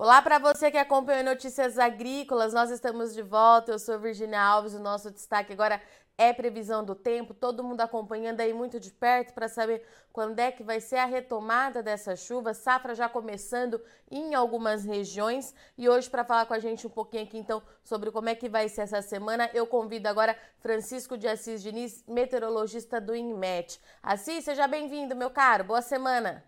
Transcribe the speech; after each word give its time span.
Olá 0.00 0.22
para 0.22 0.38
você 0.38 0.70
que 0.70 0.78
acompanha 0.78 1.24
Notícias 1.24 1.76
Agrícolas, 1.76 2.54
nós 2.54 2.70
estamos 2.70 3.12
de 3.12 3.20
volta. 3.20 3.72
Eu 3.72 3.80
sou 3.80 3.98
Virginia 3.98 4.40
Alves. 4.40 4.72
O 4.72 4.78
nosso 4.78 5.10
destaque 5.10 5.52
agora 5.52 5.82
é 6.16 6.32
previsão 6.32 6.84
do 6.84 6.94
tempo. 6.94 7.34
Todo 7.34 7.64
mundo 7.64 7.80
acompanhando 7.80 8.40
aí 8.40 8.52
muito 8.54 8.78
de 8.78 8.92
perto 8.92 9.34
para 9.34 9.48
saber 9.48 9.84
quando 10.12 10.38
é 10.38 10.52
que 10.52 10.62
vai 10.62 10.78
ser 10.78 10.98
a 10.98 11.04
retomada 11.04 11.82
dessa 11.82 12.14
chuva. 12.14 12.54
Safra 12.54 12.94
já 12.94 13.08
começando 13.08 13.80
em 14.08 14.36
algumas 14.36 14.84
regiões. 14.84 15.52
E 15.76 15.88
hoje, 15.88 16.08
para 16.08 16.24
falar 16.24 16.46
com 16.46 16.54
a 16.54 16.60
gente 16.60 16.86
um 16.86 16.90
pouquinho 16.90 17.24
aqui 17.24 17.36
então 17.36 17.60
sobre 17.82 18.12
como 18.12 18.28
é 18.28 18.36
que 18.36 18.48
vai 18.48 18.68
ser 18.68 18.82
essa 18.82 19.02
semana, 19.02 19.50
eu 19.52 19.66
convido 19.66 20.08
agora 20.08 20.38
Francisco 20.60 21.18
de 21.18 21.26
Assis 21.26 21.60
Diniz, 21.60 22.04
meteorologista 22.06 23.00
do 23.00 23.16
INMET. 23.16 23.80
Assis, 24.00 24.44
seja 24.44 24.68
bem-vindo, 24.68 25.16
meu 25.16 25.30
caro. 25.30 25.64
Boa 25.64 25.82
semana. 25.82 26.47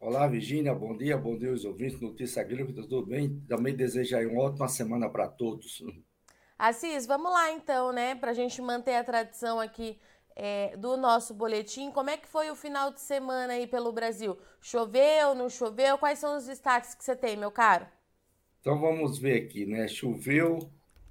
Olá, 0.00 0.26
Virginia, 0.26 0.74
bom 0.74 0.96
dia, 0.96 1.16
bom 1.16 1.36
dia 1.38 1.50
aos 1.50 1.64
ouvintes, 1.64 2.00
notícia 2.00 2.42
agrícola, 2.42 2.74
tudo 2.74 3.06
bem? 3.06 3.40
Também 3.48 3.74
desejo 3.74 4.16
aí 4.16 4.26
uma 4.26 4.42
ótima 4.42 4.68
semana 4.68 5.08
para 5.08 5.26
todos. 5.26 5.82
Assis, 6.58 7.06
vamos 7.06 7.32
lá 7.32 7.52
então, 7.52 7.92
né, 7.92 8.14
para 8.14 8.30
a 8.30 8.34
gente 8.34 8.60
manter 8.60 8.94
a 8.94 9.04
tradição 9.04 9.58
aqui 9.58 9.98
é, 10.36 10.76
do 10.76 10.96
nosso 10.96 11.34
boletim. 11.34 11.90
Como 11.90 12.10
é 12.10 12.16
que 12.16 12.26
foi 12.26 12.50
o 12.50 12.56
final 12.56 12.92
de 12.92 13.00
semana 13.00 13.54
aí 13.54 13.66
pelo 13.66 13.92
Brasil? 13.92 14.38
Choveu, 14.60 15.34
não 15.34 15.48
choveu? 15.48 15.98
Quais 15.98 16.18
são 16.18 16.36
os 16.36 16.46
destaques 16.46 16.94
que 16.94 17.04
você 17.04 17.16
tem, 17.16 17.36
meu 17.36 17.50
caro? 17.50 17.86
Então 18.60 18.80
vamos 18.80 19.18
ver 19.18 19.42
aqui, 19.42 19.66
né? 19.66 19.86
Choveu, 19.88 20.58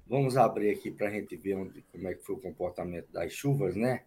vamos 0.06 0.36
abrir 0.36 0.70
aqui 0.70 0.90
para 0.90 1.08
a 1.08 1.10
gente 1.10 1.36
ver 1.36 1.56
onde, 1.56 1.82
como 1.92 2.08
é 2.08 2.14
que 2.14 2.24
foi 2.24 2.34
o 2.34 2.40
comportamento 2.40 3.10
das 3.12 3.32
chuvas, 3.32 3.76
né? 3.76 4.02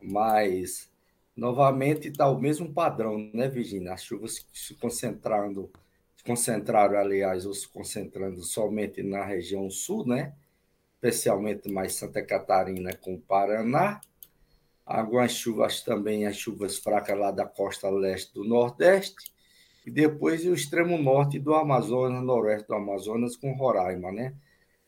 Mas 0.00 0.90
novamente 1.36 2.08
está 2.08 2.28
o 2.28 2.40
mesmo 2.40 2.72
padrão, 2.72 3.30
né, 3.34 3.48
Virginia? 3.48 3.92
As 3.92 4.02
chuvas 4.02 4.46
se 4.52 4.74
concentrando, 4.74 5.70
se 6.16 6.24
concentraram, 6.24 6.98
aliás, 6.98 7.44
ou 7.44 7.52
se 7.52 7.68
concentrando 7.68 8.42
somente 8.42 9.02
na 9.02 9.24
região 9.24 9.68
sul, 9.70 10.06
né? 10.06 10.32
Especialmente 10.94 11.70
mais 11.70 11.94
Santa 11.94 12.24
Catarina 12.24 12.94
com 12.94 13.20
Paraná. 13.20 14.00
Algumas 14.84 15.32
chuvas 15.32 15.82
também, 15.82 16.26
as 16.26 16.36
chuvas 16.36 16.78
fracas 16.78 17.18
lá 17.18 17.30
da 17.30 17.44
costa 17.44 17.90
leste 17.90 18.32
do 18.32 18.44
Nordeste. 18.44 19.30
E 19.84 19.90
depois 19.90 20.44
o 20.46 20.54
extremo 20.54 20.96
norte 20.98 21.38
do 21.38 21.54
Amazonas, 21.54 22.22
noroeste 22.24 22.66
do 22.66 22.74
Amazonas, 22.74 23.36
com 23.36 23.52
Roraima, 23.52 24.10
né? 24.10 24.34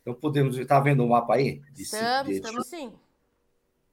Então 0.01 0.15
podemos. 0.15 0.57
Está 0.57 0.81
vendo 0.81 1.05
o 1.05 1.09
mapa 1.09 1.35
aí? 1.35 1.61
De, 1.73 1.83
estamos, 1.83 2.27
de... 2.27 2.35
estamos 2.35 2.67
sim. 2.67 2.93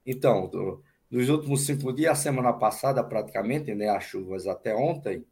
Então, 0.06 0.48
do, 0.48 0.82
nos 1.16 1.30
últimos 1.30 1.66
cinco 1.66 1.94
dias, 1.94 2.12
a 2.12 2.22
semana 2.22 2.52
passada, 2.52 3.02
praticamente, 3.02 3.74
né, 3.74 3.88
as 3.88 4.04
chuvas 4.04 4.48
até 4.48 4.76
ontem, 4.76 5.26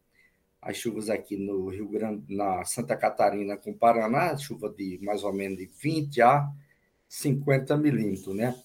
as 0.62 0.78
chuvas 0.78 1.10
aqui 1.10 1.36
no 1.36 1.68
Rio 1.68 1.86
Grande, 1.86 2.34
na 2.34 2.64
Santa 2.64 2.96
Catarina 2.96 3.54
com 3.58 3.74
Paraná, 3.74 4.34
chuva 4.38 4.70
de 4.70 4.98
mais 5.02 5.22
ou 5.22 5.32
menos 5.34 5.58
de 5.58 5.66
20 5.66 6.22
a 6.22 6.50
50 7.06 7.76
milímetros, 7.76 8.34
né? 8.34 8.58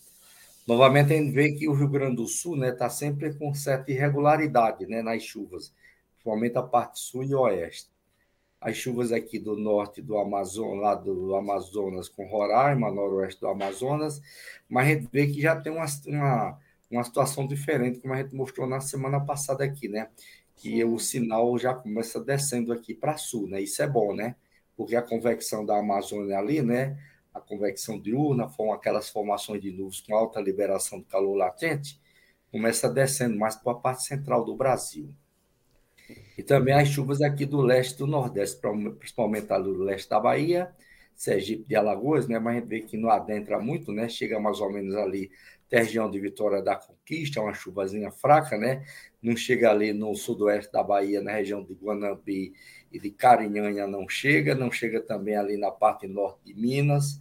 Novamente 0.65 1.11
a 1.11 1.17
gente 1.17 1.31
vê 1.31 1.51
que 1.51 1.67
o 1.67 1.73
Rio 1.73 1.89
Grande 1.89 2.15
do 2.15 2.25
Sul, 2.25 2.55
né, 2.55 2.69
está 2.69 2.89
sempre 2.89 3.33
com 3.33 3.53
certa 3.53 3.91
irregularidade, 3.91 4.87
né, 4.87 5.01
nas 5.01 5.21
chuvas, 5.21 5.73
principalmente 6.13 6.57
a 6.57 6.63
parte 6.63 7.01
sul 7.01 7.25
e 7.25 7.35
oeste. 7.35 7.89
As 8.61 8.77
chuvas 8.77 9.11
aqui 9.11 9.37
do 9.37 9.57
norte 9.57 10.01
do 10.01 10.17
Amazonas, 10.17 10.81
lá 10.81 10.95
do 10.95 11.35
Amazonas 11.35 12.07
com 12.07 12.25
Roraima, 12.29 12.89
noroeste 12.89 13.41
do 13.41 13.47
Amazonas, 13.49 14.21
mas 14.69 14.87
a 14.87 14.89
gente 14.91 15.09
vê 15.11 15.27
que 15.27 15.41
já 15.41 15.59
tem 15.59 15.73
uma, 15.73 15.85
uma 16.07 16.68
uma 16.89 17.03
situação 17.03 17.45
diferente, 17.47 17.99
como 17.99 18.13
a 18.13 18.17
gente 18.21 18.35
mostrou 18.35 18.67
na 18.67 18.81
semana 18.81 19.19
passada 19.19 19.63
aqui, 19.63 19.87
né? 19.87 20.09
Que 20.55 20.83
o 20.83 20.97
sinal 20.99 21.57
já 21.57 21.73
começa 21.73 22.19
descendo 22.19 22.73
aqui 22.73 22.93
para 22.93 23.17
sul, 23.17 23.47
né? 23.47 23.61
Isso 23.61 23.81
é 23.81 23.87
bom, 23.87 24.13
né? 24.13 24.35
Porque 24.75 24.95
a 24.95 25.01
convecção 25.01 25.65
da 25.65 25.77
Amazônia 25.77 26.37
ali, 26.37 26.61
né? 26.61 26.97
A 27.33 27.39
convecção 27.39 27.99
diurna, 27.99 28.49
foram 28.49 28.73
aquelas 28.73 29.09
formações 29.09 29.61
de 29.61 29.71
nuvens 29.71 30.01
com 30.01 30.15
alta 30.15 30.41
liberação 30.41 30.99
de 30.99 31.05
calor 31.05 31.35
latente, 31.35 31.99
começa 32.51 32.89
descendo 32.89 33.37
mais 33.37 33.55
para 33.55 33.73
a 33.73 33.75
parte 33.75 34.03
central 34.03 34.43
do 34.43 34.55
Brasil. 34.55 35.13
E 36.37 36.41
também 36.41 36.73
as 36.73 36.87
chuvas 36.87 37.21
aqui 37.21 37.45
do 37.45 37.61
leste 37.61 37.97
do 37.97 38.07
Nordeste, 38.07 38.59
principalmente 38.97 39.51
ali 39.53 39.65
do 39.65 39.83
leste 39.83 40.09
da 40.09 40.19
Bahia, 40.19 40.73
Sergipe 41.19 41.67
de 41.67 41.75
Alagoas, 41.75 42.29
né? 42.29 42.39
Mas 42.39 42.55
a 42.55 42.59
gente 42.61 42.69
vê 42.69 42.79
que 42.79 42.95
não 42.95 43.09
adentra 43.09 43.59
muito, 43.59 43.91
né? 43.91 44.07
Chega 44.07 44.39
mais 44.39 44.61
ou 44.61 44.71
menos 44.71 44.95
ali 44.95 45.29
região 45.69 46.09
de 46.09 46.17
Vitória 46.17 46.61
da 46.61 46.77
Conquista, 46.77 47.41
uma 47.41 47.53
chuvazinha 47.53 48.09
fraca, 48.09 48.57
né? 48.57 48.85
Não 49.21 49.35
chega 49.35 49.69
ali 49.69 49.91
no 49.91 50.15
sudoeste 50.15 50.71
da 50.71 50.81
Bahia, 50.81 51.21
na 51.21 51.33
região 51.33 51.61
de 51.61 51.73
Guanambi 51.73 52.53
e 52.89 52.97
de 52.97 53.11
Carinhanha, 53.11 53.85
não 53.85 54.07
chega, 54.07 54.55
não 54.55 54.71
chega 54.71 55.01
também 55.01 55.35
ali 55.35 55.57
na 55.57 55.69
parte 55.69 56.07
norte 56.07 56.39
de 56.45 56.53
Minas, 56.53 57.19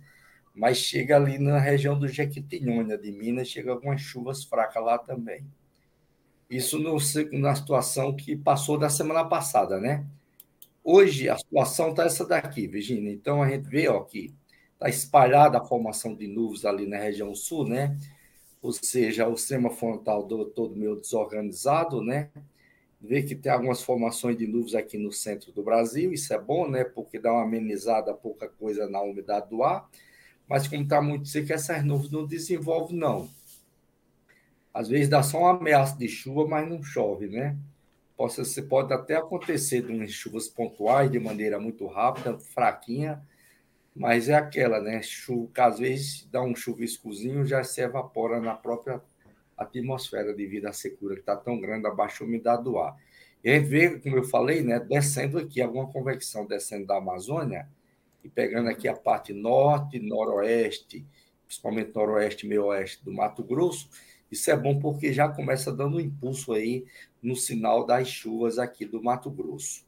mas 0.55 0.79
chega 0.79 1.17
ali 1.17 1.37
na 1.37 1.59
região 1.59 1.99
do 1.99 2.07
Jequitinhonha 2.07 2.97
de 2.97 3.11
Minas, 3.11 3.49
chega 3.49 3.73
algumas 3.73 4.01
chuvas 4.01 4.45
fracas 4.45 4.83
lá 4.83 4.97
também. 4.97 5.45
Isso 6.49 6.79
no, 6.79 6.97
na 7.33 7.57
situação 7.57 8.15
que 8.15 8.37
passou 8.37 8.79
da 8.79 8.89
semana 8.89 9.25
passada, 9.25 9.81
né? 9.81 10.07
Hoje 10.91 11.29
a 11.29 11.37
situação 11.37 11.91
está 11.91 12.05
essa 12.05 12.25
daqui, 12.25 12.67
Virginia. 12.67 13.13
Então 13.13 13.43
a 13.43 13.51
gente 13.51 13.69
vê 13.69 13.89
ó, 13.89 14.01
que 14.01 14.35
está 14.73 14.89
espalhada 14.89 15.59
a 15.59 15.65
formação 15.65 16.15
de 16.15 16.27
nuvens 16.27 16.65
ali 16.65 16.87
na 16.87 16.97
região 16.97 17.35
sul, 17.35 17.69
né? 17.69 17.99
ou 18.63 18.73
seja, 18.73 19.29
o 19.29 19.37
sistema 19.37 19.69
frontal 19.69 20.27
do, 20.27 20.47
todo 20.47 20.75
meio 20.75 20.97
desorganizado, 20.97 22.03
né? 22.03 22.31
Vê 22.99 23.23
que 23.23 23.35
tem 23.35 23.53
algumas 23.53 23.83
formações 23.83 24.39
de 24.39 24.47
nuvens 24.47 24.75
aqui 24.75 24.97
no 24.97 25.13
centro 25.13 25.53
do 25.53 25.63
Brasil, 25.63 26.11
isso 26.11 26.33
é 26.33 26.39
bom, 26.39 26.67
né? 26.67 26.85
Porque 26.85 27.19
dá 27.19 27.35
uma 27.35 27.43
amenizada, 27.43 28.15
pouca 28.15 28.49
coisa 28.49 28.89
na 28.89 29.03
umidade 29.03 29.51
do 29.51 29.63
ar, 29.63 29.87
mas 30.49 30.67
como 30.67 30.85
está 30.85 31.03
muito 31.03 31.29
seco, 31.29 31.53
essas 31.53 31.85
nuvens 31.85 32.11
não 32.11 32.27
desenvolvem, 32.27 32.97
não. 32.97 33.29
Às 34.73 34.89
vezes 34.89 35.11
dá 35.11 35.23
só 35.23 35.39
uma 35.39 35.59
ameaça 35.59 35.99
de 35.99 36.09
chuva, 36.09 36.49
mas 36.49 36.67
não 36.67 36.83
chove, 36.83 37.29
né? 37.29 37.59
Pode, 38.19 38.63
pode 38.63 38.93
até 38.93 39.15
acontecer 39.15 39.81
de 39.83 40.09
chuvas 40.09 40.49
pontuais 40.49 41.09
de 41.09 41.21
maneira 41.21 41.57
muito 41.61 41.87
rápida, 41.87 42.37
fraquinha, 42.37 43.23
mas 43.95 44.29
é 44.29 44.35
aquela, 44.35 44.81
né? 44.81 45.01
Chuva, 45.01 45.53
às 45.59 45.79
vezes 45.79 46.29
dá 46.29 46.43
um 46.43 46.57
chuviscozinho, 46.57 47.47
já 47.47 47.63
se 47.63 47.81
evapora 47.81 48.41
na 48.41 48.57
própria 48.57 49.01
atmosfera 49.57 50.35
devido 50.35 50.67
à 50.67 50.73
secura 50.73 51.15
que 51.15 51.21
está 51.21 51.37
tão 51.37 51.61
grande, 51.61 51.87
a 51.87 51.95
baixa 51.95 52.25
umidade 52.25 52.65
do 52.65 52.77
ar. 52.77 52.97
E 53.45 53.51
a 53.51 53.55
gente 53.55 53.69
vê, 53.69 54.01
como 54.01 54.17
eu 54.17 54.25
falei, 54.25 54.63
né, 54.63 54.81
descendo 54.81 55.39
aqui, 55.39 55.63
alguma 55.63 55.87
convecção 55.87 56.45
descendo 56.45 56.87
da 56.87 56.97
Amazônia 56.97 57.69
e 58.25 58.29
pegando 58.29 58.69
aqui 58.69 58.89
a 58.89 58.97
parte 58.97 59.33
norte, 59.33 60.01
noroeste, 60.01 61.07
principalmente 61.47 61.95
noroeste 61.95 62.47
e 62.47 62.49
meio 62.49 62.65
oeste 62.67 63.05
do 63.05 63.13
Mato 63.13 63.45
Grosso. 63.45 63.89
Isso 64.31 64.51
é 64.51 64.57
bom 64.57 64.79
porque 64.79 65.13
já 65.13 65.29
começa 65.29 65.73
dando 65.73 65.97
um 65.97 66.01
impulso 66.01 66.53
aí 66.53 66.87
no 67.23 67.35
sinal 67.35 67.85
das 67.85 68.09
chuvas 68.09 68.59
aqui 68.59 68.85
do 68.85 69.03
Mato 69.03 69.31
Grosso. 69.31 69.87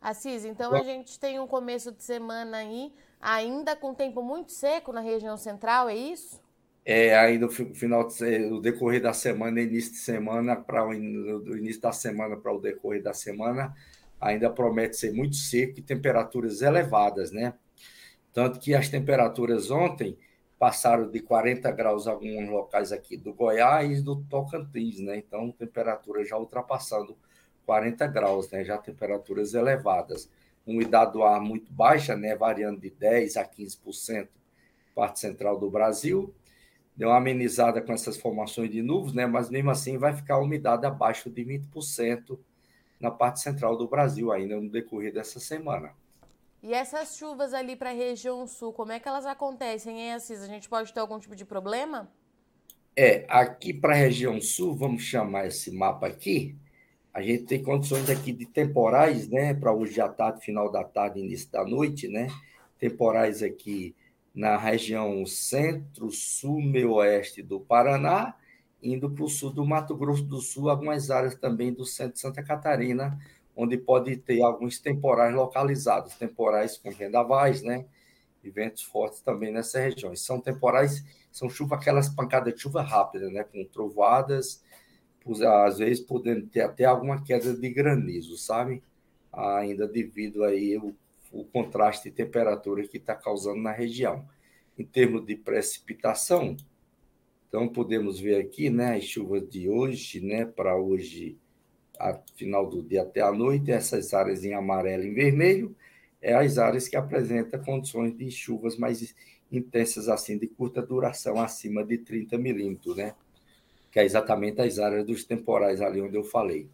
Assis, 0.00 0.44
então 0.44 0.72
a 0.72 0.82
gente 0.82 1.18
tem 1.18 1.40
um 1.40 1.46
começo 1.46 1.90
de 1.90 2.02
semana 2.02 2.58
aí, 2.58 2.92
ainda 3.20 3.74
com 3.74 3.94
tempo 3.94 4.22
muito 4.22 4.52
seco 4.52 4.92
na 4.92 5.00
região 5.00 5.36
central, 5.36 5.88
é 5.88 5.96
isso? 5.96 6.40
É, 6.84 7.18
ainda 7.18 7.46
o 7.46 7.50
final, 7.50 8.06
o 8.52 8.60
decorrer 8.60 9.02
da 9.02 9.12
semana, 9.12 9.60
início 9.60 9.92
de 9.92 9.98
semana, 9.98 10.54
para 10.54 10.86
o 10.86 10.94
início 10.94 11.80
da 11.80 11.90
semana 11.90 12.36
para 12.36 12.52
o 12.52 12.60
decorrer 12.60 13.02
da 13.02 13.12
semana, 13.12 13.74
ainda 14.20 14.48
promete 14.48 14.96
ser 14.96 15.12
muito 15.12 15.34
seco 15.34 15.80
e 15.80 15.82
temperaturas 15.82 16.62
elevadas, 16.62 17.32
né? 17.32 17.54
Tanto 18.32 18.60
que 18.60 18.74
as 18.74 18.88
temperaturas 18.88 19.70
ontem 19.70 20.16
passaram 20.58 21.10
de 21.10 21.20
40 21.20 21.70
graus 21.72 22.06
alguns 22.06 22.48
locais 22.48 22.92
aqui 22.92 23.16
do 23.16 23.32
Goiás 23.32 23.98
e 23.98 24.02
do 24.02 24.16
Tocantins, 24.24 25.00
né? 25.00 25.18
Então, 25.18 25.52
temperatura 25.52 26.24
já 26.24 26.36
ultrapassando 26.36 27.16
40 27.66 28.06
graus, 28.06 28.50
né? 28.50 28.64
já 28.64 28.78
temperaturas 28.78 29.52
elevadas. 29.52 30.30
Umidade 30.66 31.12
do 31.12 31.22
ar 31.22 31.40
muito 31.40 31.72
baixa, 31.72 32.16
né? 32.16 32.34
variando 32.34 32.80
de 32.80 32.90
10% 32.90 33.36
a 33.36 33.44
15%, 33.44 34.28
parte 34.94 35.20
central 35.20 35.58
do 35.58 35.70
Brasil. 35.70 36.32
Deu 36.96 37.08
uma 37.08 37.18
amenizada 37.18 37.82
com 37.82 37.92
essas 37.92 38.16
formações 38.16 38.70
de 38.70 38.80
nuvens, 38.80 39.12
né? 39.12 39.26
mas 39.26 39.50
mesmo 39.50 39.70
assim 39.70 39.98
vai 39.98 40.14
ficar 40.14 40.36
a 40.36 40.40
umidade 40.40 40.86
abaixo 40.86 41.28
de 41.28 41.44
20% 41.44 42.38
na 42.98 43.10
parte 43.10 43.40
central 43.40 43.76
do 43.76 43.86
Brasil, 43.86 44.32
ainda 44.32 44.58
no 44.58 44.70
decorrer 44.70 45.12
dessa 45.12 45.38
semana. 45.38 45.92
E 46.66 46.74
essas 46.74 47.16
chuvas 47.16 47.54
ali 47.54 47.76
para 47.76 47.90
a 47.90 47.92
região 47.92 48.44
sul, 48.44 48.72
como 48.72 48.90
é 48.90 48.98
que 48.98 49.06
elas 49.06 49.24
acontecem, 49.24 50.00
hein, 50.00 50.14
Assis? 50.14 50.42
A 50.42 50.48
gente 50.48 50.68
pode 50.68 50.92
ter 50.92 50.98
algum 50.98 51.16
tipo 51.16 51.36
de 51.36 51.44
problema? 51.44 52.10
É, 52.96 53.24
aqui 53.28 53.72
para 53.72 53.92
a 53.92 53.96
região 53.96 54.40
sul, 54.40 54.74
vamos 54.74 55.02
chamar 55.02 55.46
esse 55.46 55.70
mapa 55.70 56.08
aqui, 56.08 56.56
a 57.14 57.22
gente 57.22 57.44
tem 57.44 57.62
condições 57.62 58.10
aqui 58.10 58.32
de 58.32 58.46
temporais, 58.46 59.28
né, 59.28 59.54
para 59.54 59.72
hoje 59.72 60.00
à 60.00 60.08
tarde, 60.08 60.44
final 60.44 60.68
da 60.68 60.82
tarde, 60.82 61.20
início 61.20 61.48
da 61.52 61.64
noite, 61.64 62.08
né, 62.08 62.26
temporais 62.80 63.44
aqui 63.44 63.94
na 64.34 64.56
região 64.56 65.24
centro, 65.24 66.10
sul, 66.10 66.60
meio 66.60 66.94
oeste 66.94 67.44
do 67.44 67.60
Paraná, 67.60 68.34
indo 68.82 69.08
para 69.08 69.22
o 69.22 69.28
sul 69.28 69.52
do 69.52 69.64
Mato 69.64 69.94
Grosso 69.94 70.24
do 70.24 70.40
Sul, 70.40 70.68
algumas 70.68 71.12
áreas 71.12 71.36
também 71.36 71.72
do 71.72 71.84
centro 71.84 72.14
de 72.14 72.20
Santa 72.20 72.42
Catarina, 72.42 73.16
onde 73.56 73.78
pode 73.78 74.16
ter 74.18 74.42
alguns 74.42 74.78
temporais 74.78 75.34
localizados, 75.34 76.14
temporais 76.14 76.76
com 76.76 76.90
vendavais, 76.90 77.62
né? 77.62 77.86
E 78.44 78.50
ventos 78.50 78.82
fortes 78.82 79.20
também 79.22 79.50
nessas 79.50 79.82
regiões. 79.82 80.20
São 80.20 80.40
temporais, 80.40 81.02
são 81.32 81.48
chuva, 81.48 81.76
aquelas 81.76 82.08
pancadas 82.08 82.54
de 82.54 82.60
chuva 82.60 82.82
rápida, 82.82 83.30
né? 83.30 83.42
Com 83.44 83.64
trovoadas, 83.64 84.62
às 85.64 85.78
vezes 85.78 86.04
podendo 86.04 86.46
ter 86.46 86.60
até 86.60 86.84
alguma 86.84 87.22
queda 87.24 87.54
de 87.54 87.70
granizo, 87.70 88.36
sabe? 88.36 88.82
Ainda 89.32 89.88
devido 89.88 90.44
aí 90.44 90.76
o, 90.76 90.94
o 91.32 91.44
contraste 91.44 92.10
de 92.10 92.14
temperatura 92.14 92.86
que 92.86 92.98
está 92.98 93.14
causando 93.14 93.60
na 93.60 93.72
região. 93.72 94.28
Em 94.78 94.84
termos 94.84 95.24
de 95.24 95.34
precipitação, 95.34 96.54
então 97.48 97.66
podemos 97.66 98.20
ver 98.20 98.38
aqui, 98.38 98.68
né, 98.68 98.96
as 98.96 99.04
chuvas 99.04 99.48
de 99.48 99.70
hoje, 99.70 100.20
né, 100.20 100.44
para 100.44 100.76
hoje 100.76 101.38
a 101.98 102.18
final 102.36 102.68
do 102.68 102.82
dia 102.82 103.02
até 103.02 103.20
a 103.20 103.32
noite, 103.32 103.70
essas 103.70 104.12
áreas 104.14 104.44
em 104.44 104.54
amarelo 104.54 105.04
e 105.04 105.08
em 105.08 105.14
vermelho, 105.14 105.74
é 106.20 106.34
as 106.34 106.58
áreas 106.58 106.88
que 106.88 106.96
apresentam 106.96 107.62
condições 107.62 108.16
de 108.16 108.30
chuvas 108.30 108.76
mais 108.76 109.14
intensas, 109.50 110.08
assim, 110.08 110.38
de 110.38 110.46
curta 110.46 110.82
duração, 110.82 111.40
acima 111.40 111.84
de 111.84 111.98
30 111.98 112.36
milímetros, 112.38 112.96
né? 112.96 113.14
Que 113.90 114.00
é 114.00 114.04
exatamente 114.04 114.60
as 114.60 114.78
áreas 114.78 115.06
dos 115.06 115.24
temporais 115.24 115.80
ali 115.80 116.00
onde 116.00 116.16
eu 116.16 116.24
falei. 116.24 116.68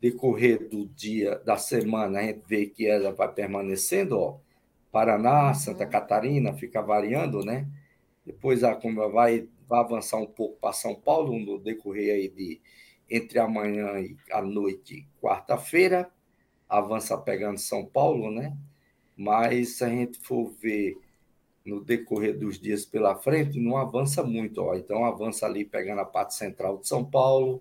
Decorrer 0.00 0.68
do 0.68 0.86
dia, 0.86 1.36
da 1.44 1.56
semana, 1.56 2.20
a 2.20 2.22
gente 2.22 2.42
vê 2.46 2.66
que 2.66 2.86
ela 2.86 3.12
vai 3.12 3.32
permanecendo, 3.32 4.18
ó, 4.18 4.38
Paraná, 4.90 5.48
uhum. 5.48 5.54
Santa 5.54 5.86
Catarina, 5.86 6.52
fica 6.52 6.82
variando, 6.82 7.44
né? 7.44 7.66
Depois 8.26 8.64
a 8.64 8.74
como 8.74 9.08
vai, 9.10 9.48
vai 9.68 9.80
avançar 9.80 10.18
um 10.18 10.26
pouco 10.26 10.56
para 10.60 10.72
São 10.72 10.94
Paulo, 10.94 11.38
no 11.38 11.58
decorrer 11.58 12.14
aí 12.14 12.28
de 12.28 12.60
entre 13.10 13.38
amanhã 13.38 13.98
e 13.98 14.16
a 14.30 14.40
noite, 14.40 15.06
quarta-feira, 15.20 16.08
avança 16.68 17.18
pegando 17.18 17.58
São 17.58 17.84
Paulo, 17.84 18.30
né? 18.30 18.56
Mas 19.16 19.76
se 19.78 19.84
a 19.84 19.88
gente 19.88 20.18
for 20.20 20.50
ver 20.62 20.96
no 21.64 21.84
decorrer 21.84 22.38
dos 22.38 22.58
dias 22.58 22.84
pela 22.86 23.16
frente, 23.16 23.58
não 23.58 23.76
avança 23.76 24.22
muito, 24.22 24.62
ó. 24.62 24.74
Então 24.76 25.04
avança 25.04 25.44
ali 25.46 25.64
pegando 25.64 26.00
a 26.00 26.04
parte 26.04 26.34
central 26.34 26.78
de 26.78 26.86
São 26.86 27.04
Paulo, 27.04 27.60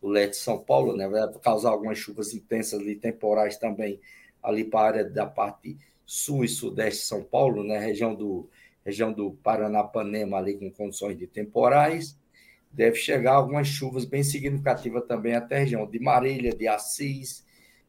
o 0.00 0.08
leste 0.08 0.32
de 0.32 0.44
São 0.44 0.58
Paulo, 0.58 0.94
né? 0.94 1.08
Vai 1.08 1.32
causar 1.40 1.70
algumas 1.70 1.98
chuvas 1.98 2.34
intensas 2.34 2.78
ali, 2.78 2.94
temporais 2.94 3.56
também, 3.56 3.98
ali 4.42 4.64
para 4.64 4.80
a 4.80 4.86
área 4.86 5.04
da 5.04 5.26
parte 5.26 5.78
sul 6.04 6.44
e 6.44 6.48
sudeste 6.48 7.00
de 7.00 7.06
São 7.06 7.22
Paulo, 7.22 7.64
né? 7.64 7.78
Região 7.78 8.14
do, 8.14 8.48
região 8.84 9.12
do 9.12 9.32
Paranapanema 9.42 10.36
ali 10.36 10.58
com 10.58 10.70
condições 10.70 11.16
de 11.16 11.26
temporais 11.26 12.19
deve 12.70 12.96
chegar 12.96 13.34
algumas 13.34 13.66
chuvas 13.66 14.04
bem 14.04 14.22
significativas 14.22 15.04
também 15.06 15.34
até 15.34 15.56
a 15.56 15.60
região 15.60 15.86
de 15.86 15.98
Marília, 15.98 16.54
de 16.54 16.68
Assis, 16.68 17.44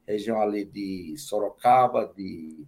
região 0.08 0.42
ali 0.42 0.66
de 0.66 1.16
Sorocaba, 1.18 2.12
de 2.16 2.66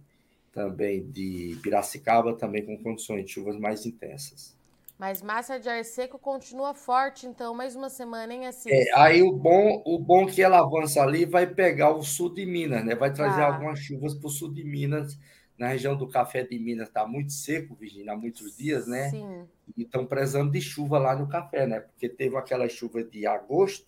também 0.52 1.04
de 1.10 1.58
Piracicaba, 1.62 2.34
também 2.34 2.64
com 2.64 2.80
condições 2.80 3.24
de 3.24 3.32
chuvas 3.32 3.58
mais 3.58 3.84
intensas. 3.84 4.54
Mas 4.96 5.20
massa 5.20 5.58
de 5.58 5.68
ar 5.68 5.84
seco 5.84 6.18
continua 6.18 6.72
forte, 6.72 7.26
então, 7.26 7.52
mais 7.52 7.74
uma 7.74 7.90
semana, 7.90 8.32
hein, 8.32 8.46
Assis? 8.46 8.70
É, 8.70 8.84
aí 8.94 9.22
o 9.22 9.32
bom, 9.32 9.82
o 9.84 9.98
bom 9.98 10.24
que 10.24 10.40
ela 10.40 10.60
avança 10.60 11.02
ali 11.02 11.24
vai 11.24 11.48
pegar 11.48 11.90
o 11.90 12.02
sul 12.02 12.32
de 12.32 12.46
Minas, 12.46 12.84
né? 12.84 12.94
Vai 12.94 13.12
trazer 13.12 13.42
ah. 13.42 13.46
algumas 13.46 13.80
chuvas 13.80 14.14
para 14.14 14.28
o 14.28 14.30
sul 14.30 14.52
de 14.52 14.62
Minas, 14.62 15.18
na 15.56 15.68
região 15.68 15.96
do 15.96 16.08
Café 16.08 16.42
de 16.42 16.58
Minas 16.58 16.88
está 16.88 17.06
muito 17.06 17.32
seco, 17.32 17.74
Virginia, 17.74 18.12
há 18.12 18.16
muitos 18.16 18.56
dias, 18.56 18.86
né? 18.86 19.10
Sim. 19.10 19.48
E 19.76 19.82
estão 19.82 20.04
prezando 20.04 20.50
de 20.50 20.60
chuva 20.60 20.98
lá 20.98 21.14
no 21.16 21.28
café, 21.28 21.66
né? 21.66 21.80
Porque 21.80 22.08
teve 22.08 22.36
aquela 22.36 22.68
chuva 22.68 23.04
de 23.04 23.26
agosto 23.26 23.86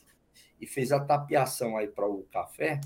e 0.60 0.66
fez 0.66 0.92
a 0.92 1.00
tapiação 1.00 1.76
aí 1.76 1.88
para 1.88 2.06
o 2.08 2.22
café, 2.32 2.80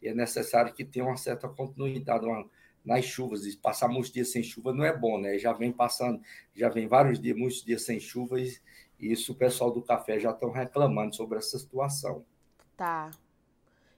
e 0.00 0.08
é 0.08 0.14
necessário 0.14 0.72
que 0.72 0.84
tenha 0.84 1.04
uma 1.04 1.16
certa 1.16 1.48
continuidade 1.48 2.24
uma, 2.24 2.48
nas 2.84 3.04
chuvas. 3.04 3.44
E 3.46 3.56
passar 3.56 3.88
muitos 3.88 4.12
dias 4.12 4.30
sem 4.30 4.42
chuva 4.42 4.72
não 4.72 4.84
é 4.84 4.96
bom, 4.96 5.18
né? 5.18 5.38
Já 5.38 5.52
vem 5.52 5.72
passando, 5.72 6.20
já 6.54 6.68
vem 6.68 6.86
vários 6.86 7.18
dias, 7.18 7.36
muitos 7.36 7.64
dias 7.64 7.82
sem 7.82 7.98
chuva, 7.98 8.38
e, 8.38 8.54
e 9.00 9.10
isso 9.10 9.32
o 9.32 9.34
pessoal 9.34 9.70
do 9.70 9.82
café 9.82 10.20
já 10.20 10.30
estão 10.30 10.50
reclamando 10.50 11.16
sobre 11.16 11.38
essa 11.38 11.58
situação. 11.58 12.24
Tá. 12.76 13.10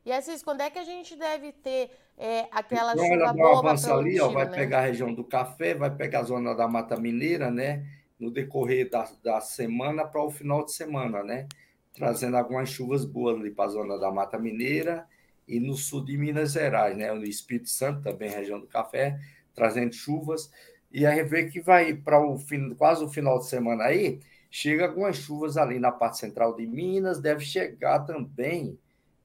E 0.05 0.13
Assis, 0.13 0.43
quando 0.43 0.63
é 0.63 0.71
que 0.71 0.79
a 0.79 0.85
gente 0.85 1.15
deve 1.15 1.53
ter 1.53 1.91
é, 2.23 2.47
aquela 2.53 2.93
então, 2.93 3.07
chuva 3.07 3.33
boa 3.33 3.59
avança 3.61 3.95
ali, 3.95 4.21
ó, 4.21 4.29
vai 4.29 4.45
né? 4.45 4.55
pegar 4.55 4.81
a 4.81 4.83
região 4.83 5.15
do 5.15 5.25
café, 5.25 5.75
vai 5.75 5.91
pegar 5.91 6.21
a 6.21 6.25
zona 6.25 6.55
da 6.55 6.69
Mata 6.69 6.95
Mineira, 7.01 7.51
né? 7.51 7.87
No 8.19 8.31
decorrer 8.31 8.91
da, 8.91 9.11
da 9.25 9.41
semana 9.41 10.05
para 10.05 10.23
o 10.23 10.31
final 10.31 10.63
de 10.63 10.71
semana, 10.75 11.25
né? 11.25 11.49
Trazendo 11.95 12.37
algumas 12.37 12.69
chuvas 12.69 13.07
boas 13.07 13.41
ali 13.41 13.51
para 13.51 13.65
a 13.65 13.69
zona 13.69 13.99
da 13.99 14.13
Mata 14.13 14.39
Mineira 14.39 15.07
e 15.49 15.59
no 15.59 15.75
sul 15.75 16.05
de 16.05 16.19
Minas 16.19 16.53
Gerais, 16.53 16.95
né? 16.95 17.11
No 17.11 17.25
Espírito 17.25 17.71
Santo, 17.71 18.03
também 18.03 18.29
região 18.29 18.61
do 18.61 18.67
café, 18.67 19.19
trazendo 19.55 19.95
chuvas. 19.95 20.51
E 20.93 21.07
a 21.07 21.15
gente 21.15 21.27
vê 21.27 21.47
que 21.47 21.59
vai 21.59 21.95
para 21.95 22.21
o 22.23 22.37
fim, 22.37 22.75
quase 22.75 23.03
o 23.03 23.09
final 23.09 23.39
de 23.39 23.47
semana 23.47 23.85
aí, 23.85 24.21
chega 24.51 24.89
algumas 24.89 25.17
chuvas 25.17 25.57
ali 25.57 25.79
na 25.79 25.91
parte 25.91 26.19
central 26.19 26.55
de 26.55 26.67
Minas, 26.67 27.19
deve 27.19 27.43
chegar 27.43 28.01
também 28.01 28.79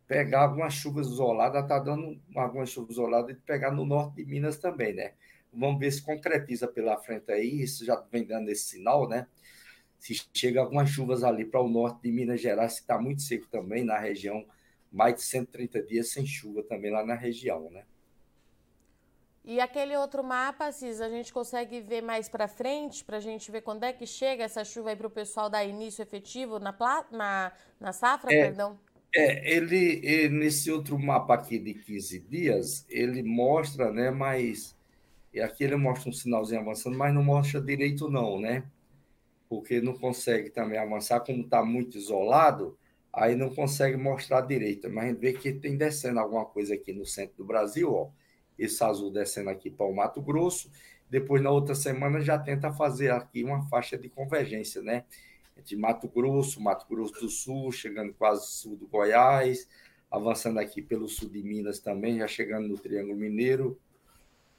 pegar 0.08 0.42
algumas 0.42 0.74
chuvas 0.74 1.08
isoladas, 1.08 1.64
está 1.64 1.80
dando 1.80 2.20
algumas 2.36 2.70
chuvas 2.70 2.92
isoladas 2.92 3.36
e 3.36 3.40
pegar 3.40 3.72
no 3.72 3.86
norte 3.86 4.16
de 4.18 4.26
Minas 4.26 4.58
também, 4.58 4.94
né? 4.94 5.14
Vamos 5.52 5.80
ver 5.80 5.92
se 5.92 6.02
concretiza 6.02 6.68
pela 6.68 6.98
frente 6.98 7.32
aí, 7.32 7.62
isso 7.62 7.86
já 7.86 7.96
vem 8.12 8.26
dando 8.26 8.50
esse 8.50 8.66
sinal, 8.66 9.08
né? 9.08 9.28
Se 9.98 10.14
chega 10.34 10.62
algumas 10.62 10.90
chuvas 10.90 11.24
ali 11.24 11.46
para 11.46 11.62
o 11.62 11.70
norte 11.70 12.04
de 12.04 12.12
Minas 12.12 12.42
Gerais, 12.42 12.76
que 12.76 12.82
está 12.82 13.00
muito 13.00 13.22
seco 13.22 13.48
também 13.48 13.84
na 13.84 13.98
região, 13.98 14.46
mais 14.92 15.16
de 15.16 15.22
130 15.24 15.82
dias 15.84 16.10
sem 16.10 16.26
chuva 16.26 16.62
também 16.64 16.92
lá 16.92 17.06
na 17.06 17.16
região, 17.16 17.70
né? 17.72 17.84
E 19.48 19.60
aquele 19.60 19.96
outro 19.96 20.24
mapa, 20.24 20.72
Cis, 20.72 21.00
a 21.00 21.08
gente 21.08 21.32
consegue 21.32 21.80
ver 21.80 22.02
mais 22.02 22.28
para 22.28 22.48
frente, 22.48 23.06
para 23.06 23.18
a 23.18 23.20
gente 23.20 23.52
ver 23.52 23.62
quando 23.62 23.84
é 23.84 23.94
que 23.94 24.08
chega 24.08 24.44
essa 24.44 24.64
chuva 24.66 24.90
aí 24.90 24.96
para 24.96 25.06
o 25.06 25.10
pessoal 25.10 25.52
dar 25.52 25.64
início 25.64 26.02
efetivo 26.02 26.58
na, 26.58 26.76
na, 27.12 27.52
na 27.80 27.94
safra, 27.94 28.34
é, 28.34 28.42
perdão? 28.42 28.80
É, 29.16 29.56
ele, 29.56 30.02
ele, 30.04 30.30
nesse 30.30 30.70
outro 30.72 31.00
mapa 31.00 31.34
aqui 31.36 31.58
de 31.58 31.74
15 31.74 32.20
dias, 32.20 32.86
ele 32.90 33.24
mostra, 33.24 33.92
né, 33.92 34.12
mas 34.12 34.76
aqui 35.44 35.64
ele 35.64 35.76
mostra 35.78 36.10
um 36.10 36.14
sinalzinho 36.14 36.62
avançando, 36.62 36.98
mas 36.98 37.14
não 37.14 37.24
mostra 37.24 37.62
direito 37.62 38.10
não, 38.10 38.40
né? 38.40 38.66
Porque 39.50 39.82
não 39.82 39.94
consegue 39.98 40.50
também 40.52 40.80
avançar, 40.80 41.22
como 41.22 41.44
está 41.44 41.64
muito 41.66 41.98
isolado, 41.98 42.78
aí 43.14 43.36
não 43.36 43.54
consegue 43.54 43.98
mostrar 43.98 44.42
direito. 44.42 44.90
Mas 44.90 45.06
a 45.06 45.08
gente 45.10 45.20
vê 45.22 45.34
que 45.34 45.54
tem 45.54 45.78
descendo 45.78 46.20
alguma 46.20 46.46
coisa 46.46 46.76
aqui 46.76 46.94
no 46.94 47.06
centro 47.06 47.38
do 47.38 47.46
Brasil, 47.46 47.94
ó. 47.94 48.10
Esse 48.58 48.84
azul 48.84 49.12
descendo 49.12 49.50
aqui 49.50 49.70
para 49.72 49.86
o 49.86 49.96
Mato 49.96 50.22
Grosso. 50.22 50.72
Depois, 51.10 51.42
na 51.42 51.52
outra 51.52 51.76
semana, 51.76 52.22
já 52.22 52.40
tenta 52.40 52.72
fazer 52.74 53.12
aqui 53.12 53.44
uma 53.44 53.68
faixa 53.70 53.98
de 53.98 54.10
convergência, 54.10 54.82
né? 54.82 55.06
De 55.64 55.76
Mato 55.76 56.08
Grosso, 56.08 56.62
Mato 56.62 56.86
Grosso 56.88 57.14
do 57.14 57.30
Sul, 57.30 57.72
chegando 57.72 58.14
quase 58.14 58.48
sul 58.48 58.76
do 58.76 58.88
Goiás, 58.88 59.68
avançando 60.12 60.60
aqui 60.60 60.82
pelo 60.82 61.08
sul 61.08 61.30
de 61.30 61.42
Minas 61.42 61.80
também, 61.80 62.20
já 62.20 62.28
chegando 62.28 62.68
no 62.68 62.78
Triângulo 62.78 63.18
Mineiro. 63.18 63.80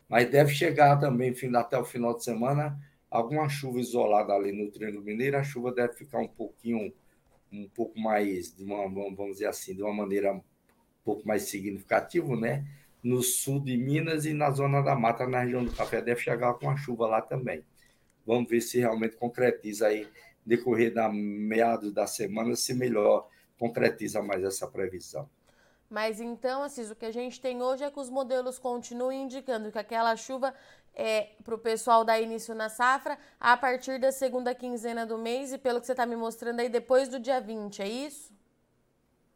Mas 0.08 0.30
deve 0.30 0.54
chegar 0.54 0.98
também 0.98 1.34
até 1.54 1.78
o 1.78 1.84
final 1.84 2.16
de 2.16 2.24
semana 2.24 2.78
alguma 3.10 3.48
chuva 3.48 3.78
isolada 3.78 4.32
ali 4.32 4.52
no 4.52 4.70
Triângulo 4.70 5.04
Mineiro. 5.04 5.36
A 5.36 5.42
chuva 5.42 5.72
deve 5.72 5.94
ficar 5.94 6.18
um 6.18 6.28
pouquinho, 6.28 6.92
um 7.52 7.68
pouco 7.68 7.98
mais, 7.98 8.54
de 8.54 8.64
uma, 8.64 8.88
vamos 8.88 9.34
dizer 9.34 9.46
assim, 9.46 9.74
de 9.74 9.82
uma 9.82 9.92
maneira 9.92 10.32
um 10.32 10.42
pouco 11.04 11.26
mais 11.26 11.42
significativa, 11.42 12.34
né? 12.36 12.66
No 13.02 13.22
sul 13.22 13.60
de 13.60 13.76
Minas 13.76 14.24
e 14.24 14.32
na 14.32 14.50
zona 14.50 14.82
da 14.82 14.96
mata, 14.96 15.26
na 15.26 15.42
região 15.42 15.64
do 15.64 15.72
Café, 15.72 16.00
deve 16.00 16.20
chegar 16.20 16.54
com 16.54 16.68
a 16.68 16.76
chuva 16.76 17.06
lá 17.06 17.20
também. 17.20 17.62
Vamos 18.26 18.48
ver 18.48 18.60
se 18.60 18.78
realmente 18.78 19.16
concretiza 19.16 19.86
aí 19.86 20.08
decorrer 20.46 20.94
da 20.94 21.10
meados 21.12 21.92
da 21.92 22.06
semana, 22.06 22.54
se 22.54 22.72
melhor 22.72 23.28
concretiza 23.58 24.22
mais 24.22 24.44
essa 24.44 24.66
previsão. 24.66 25.28
Mas 25.90 26.20
então, 26.20 26.62
Assis, 26.62 26.90
o 26.90 26.96
que 26.96 27.06
a 27.06 27.12
gente 27.12 27.40
tem 27.40 27.62
hoje 27.62 27.84
é 27.84 27.90
que 27.90 27.98
os 27.98 28.10
modelos 28.10 28.58
continuam 28.58 29.12
indicando 29.12 29.70
que 29.70 29.78
aquela 29.78 30.16
chuva 30.16 30.54
é 30.94 31.28
para 31.44 31.54
o 31.54 31.58
pessoal 31.58 32.04
dar 32.04 32.20
início 32.20 32.54
na 32.54 32.68
safra 32.68 33.18
a 33.38 33.56
partir 33.56 34.00
da 34.00 34.10
segunda 34.10 34.54
quinzena 34.54 35.06
do 35.06 35.18
mês 35.18 35.52
e 35.52 35.58
pelo 35.58 35.80
que 35.80 35.86
você 35.86 35.92
está 35.92 36.06
me 36.06 36.16
mostrando 36.16 36.60
aí, 36.60 36.68
depois 36.68 37.08
do 37.08 37.20
dia 37.20 37.40
20, 37.40 37.82
é 37.82 37.88
isso? 37.88 38.34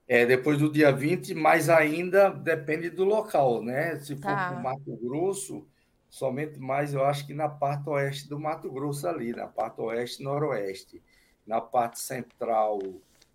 É, 0.09 0.26
depois 0.26 0.59
do 0.59 0.73
dia 0.73 0.90
20, 0.90 1.35
mas 1.35 1.69
ainda 1.69 2.31
depende 2.31 2.90
do 2.90 3.05
local, 3.05 3.62
né? 3.62 3.97
Se 4.00 4.17
for 4.17 4.23
tá. 4.23 4.49
para 4.49 4.59
o 4.59 4.62
Mato 4.62 4.97
Grosso, 5.00 5.64
somente 6.11 6.59
mais, 6.59 6.93
eu 6.93 7.05
acho 7.05 7.26
que 7.26 7.33
na 7.33 7.49
parte 7.49 7.88
oeste 7.88 8.29
do 8.29 8.38
Mato 8.38 8.71
Grosso 8.71 9.07
ali, 9.07 9.33
na 9.33 9.47
parte 9.47 9.81
oeste 9.81 10.21
e 10.21 10.25
noroeste. 10.25 11.02
Na 11.47 11.61
parte 11.61 12.00
central 12.00 12.81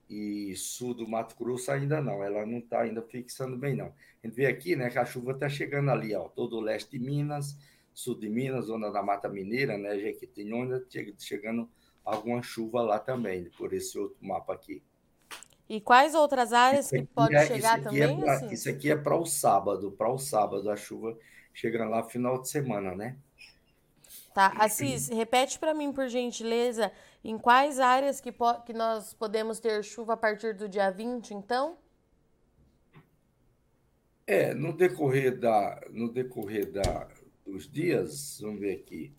e 0.09 0.53
sul 0.55 0.93
do 0.93 1.07
Mato 1.07 1.35
Grosso 1.39 1.71
ainda 1.71 1.99
não, 2.01 2.23
ela 2.23 2.45
não 2.45 2.59
está 2.59 2.81
ainda 2.81 3.01
fixando 3.01 3.57
bem 3.57 3.75
não. 3.75 3.87
A 3.87 4.27
gente 4.27 4.35
vê 4.35 4.45
aqui, 4.45 4.75
né, 4.75 4.89
que 4.89 4.99
a 4.99 5.05
chuva 5.05 5.31
está 5.31 5.49
chegando 5.49 5.89
ali, 5.89 6.13
ó, 6.13 6.27
todo 6.27 6.57
o 6.57 6.61
leste 6.61 6.91
de 6.91 6.99
Minas, 6.99 7.57
sul 7.93 8.19
de 8.19 8.29
Minas, 8.29 8.65
zona 8.65 8.91
da 8.91 9.01
Mata 9.01 9.29
Mineira, 9.29 9.77
né, 9.77 9.97
Jequitinhonha, 9.97 10.83
chegando 11.17 11.69
alguma 12.03 12.41
chuva 12.43 12.81
lá 12.81 12.99
também, 12.99 13.49
por 13.57 13.73
esse 13.73 13.97
outro 13.97 14.17
mapa 14.21 14.53
aqui. 14.53 14.83
E 15.67 15.81
quais 15.81 16.13
outras 16.13 16.53
áreas 16.53 16.91
que 16.91 17.03
pode 17.03 17.35
é, 17.35 17.47
chegar 17.47 17.81
também? 17.81 18.03
É 18.03 18.15
pra, 18.15 18.33
assim? 18.33 18.53
Isso 18.53 18.69
aqui 18.69 18.91
é 18.91 18.95
para 18.95 19.17
o 19.17 19.25
sábado, 19.25 19.91
para 19.91 20.11
o 20.11 20.19
sábado 20.19 20.69
a 20.69 20.75
chuva 20.75 21.17
chegando 21.55 21.89
lá 21.89 22.03
final 22.03 22.39
de 22.39 22.49
semana, 22.49 22.93
né? 22.93 23.17
Tá, 24.33 24.53
Assis, 24.59 25.07
repete 25.07 25.57
para 25.57 25.73
mim, 25.73 25.93
por 25.93 26.09
gentileza, 26.09 26.91
em 27.23 27.37
quais 27.37 27.79
áreas 27.79 28.19
que, 28.19 28.33
que 28.65 28.73
nós 28.73 29.13
podemos 29.13 29.61
ter 29.61 29.81
chuva 29.81 30.13
a 30.13 30.17
partir 30.17 30.53
do 30.53 30.67
dia 30.67 30.91
20, 30.91 31.33
então? 31.33 31.77
É, 34.27 34.53
no 34.53 34.75
decorrer, 34.75 35.39
da, 35.39 35.81
no 35.89 36.11
decorrer 36.11 36.69
da, 36.69 37.07
dos 37.45 37.71
dias, 37.71 38.39
vamos 38.41 38.59
ver 38.59 38.75
aqui, 38.75 39.13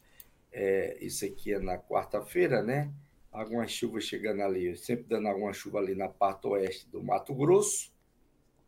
é, 0.52 0.98
isso 1.00 1.24
aqui 1.24 1.54
é 1.54 1.58
na 1.58 1.78
quarta-feira, 1.78 2.62
né? 2.62 2.92
Algumas 3.32 3.70
chuvas 3.70 4.04
chegando 4.04 4.42
ali, 4.42 4.76
sempre 4.76 5.04
dando 5.04 5.28
alguma 5.28 5.52
chuva 5.54 5.78
ali 5.78 5.94
na 5.94 6.08
parte 6.08 6.46
oeste 6.46 6.88
do 6.88 7.02
Mato 7.02 7.34
Grosso. 7.34 7.90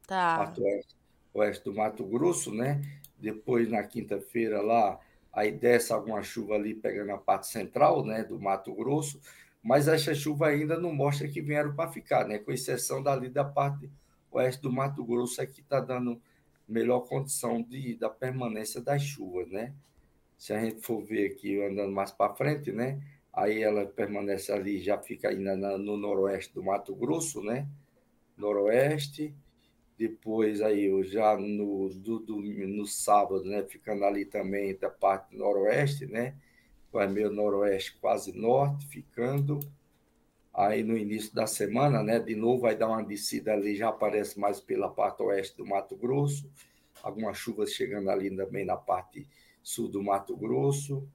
Tá. 0.07 0.55
Oeste, 0.59 0.98
oeste 1.35 1.64
do 1.64 1.75
Mato 1.75 2.04
Grosso, 2.04 2.54
né? 2.54 2.80
Depois, 3.18 3.68
na 3.68 3.82
quinta-feira, 3.82 4.61
lá, 4.61 4.99
aí 5.32 5.52
desce 5.52 5.92
alguma 5.92 6.23
chuva 6.23 6.54
ali 6.54 6.75
pegando 6.75 7.12
a 7.12 7.18
parte 7.18 7.47
central, 7.47 8.04
né, 8.04 8.25
do 8.25 8.40
Mato 8.40 8.75
Grosso, 8.75 9.20
mas 9.62 9.88
essa 9.88 10.14
chuva 10.14 10.49
ainda 10.49 10.78
não 10.78 10.92
mostra 10.92 11.28
que 11.28 11.40
vieram 11.40 11.75
para 11.75 11.90
ficar, 11.90 12.26
né? 12.26 12.38
Com 12.38 12.52
exceção 12.52 13.02
dali 13.02 13.28
da 13.28 13.44
parte 13.44 13.90
oeste 14.30 14.62
do 14.62 14.73
Mato 14.73 15.04
Grosso, 15.04 15.40
é 15.40 15.47
que 15.47 15.61
está 15.61 15.80
dando 15.80 16.20
melhor 16.68 17.00
condição 17.00 17.62
de, 17.62 17.97
da 17.97 18.11
permanência 18.11 18.80
das 18.80 19.02
chuvas, 19.02 19.49
né? 19.50 19.73
Se 20.37 20.52
a 20.52 20.61
gente 20.61 20.80
for 20.82 21.02
ver 21.02 21.32
aqui 21.32 21.61
andando 21.62 21.92
mais 21.92 22.12
para 22.12 22.35
frente, 22.35 22.70
né? 22.70 23.00
Aí 23.32 23.62
ela 23.62 23.87
permanece 23.87 24.52
ali, 24.52 24.80
já 24.80 24.99
fica 24.99 25.28
ainda 25.28 25.56
no 25.56 25.97
noroeste 25.97 26.54
do 26.54 26.62
Mato 26.62 26.94
Grosso, 26.94 27.42
né? 27.42 27.66
Noroeste, 28.37 29.35
depois 29.99 30.62
aí 30.62 31.02
já 31.02 31.37
no, 31.37 31.88
do, 31.88 32.21
do, 32.21 32.37
no 32.40 32.87
sábado, 32.87 33.45
né, 33.45 33.64
ficando 33.64 34.05
ali 34.05 34.25
também 34.25 34.76
da 34.76 34.88
parte 34.88 35.37
noroeste, 35.37 36.07
né, 36.07 36.37
vai 36.93 37.09
meio 37.09 37.31
noroeste, 37.31 37.99
quase 38.00 38.33
norte, 38.33 38.87
ficando. 38.87 39.59
Aí 40.55 40.85
no 40.85 40.97
início 40.97 41.35
da 41.35 41.47
semana, 41.47 42.02
né, 42.02 42.21
de 42.21 42.37
novo 42.37 42.62
vai 42.62 42.76
dar 42.76 42.88
uma 42.88 43.02
descida 43.02 43.52
ali, 43.52 43.75
já 43.75 43.88
aparece 43.88 44.38
mais 44.38 44.61
pela 44.61 44.88
parte 44.88 45.21
oeste 45.23 45.57
do 45.57 45.67
Mato 45.67 45.97
Grosso, 45.97 46.49
algumas 47.02 47.37
chuvas 47.37 47.73
chegando 47.73 48.09
ali 48.09 48.35
também 48.35 48.64
na 48.64 48.76
parte 48.76 49.26
sul 49.62 49.88
do 49.88 50.02
Mato 50.02 50.37
Grosso. 50.37 51.07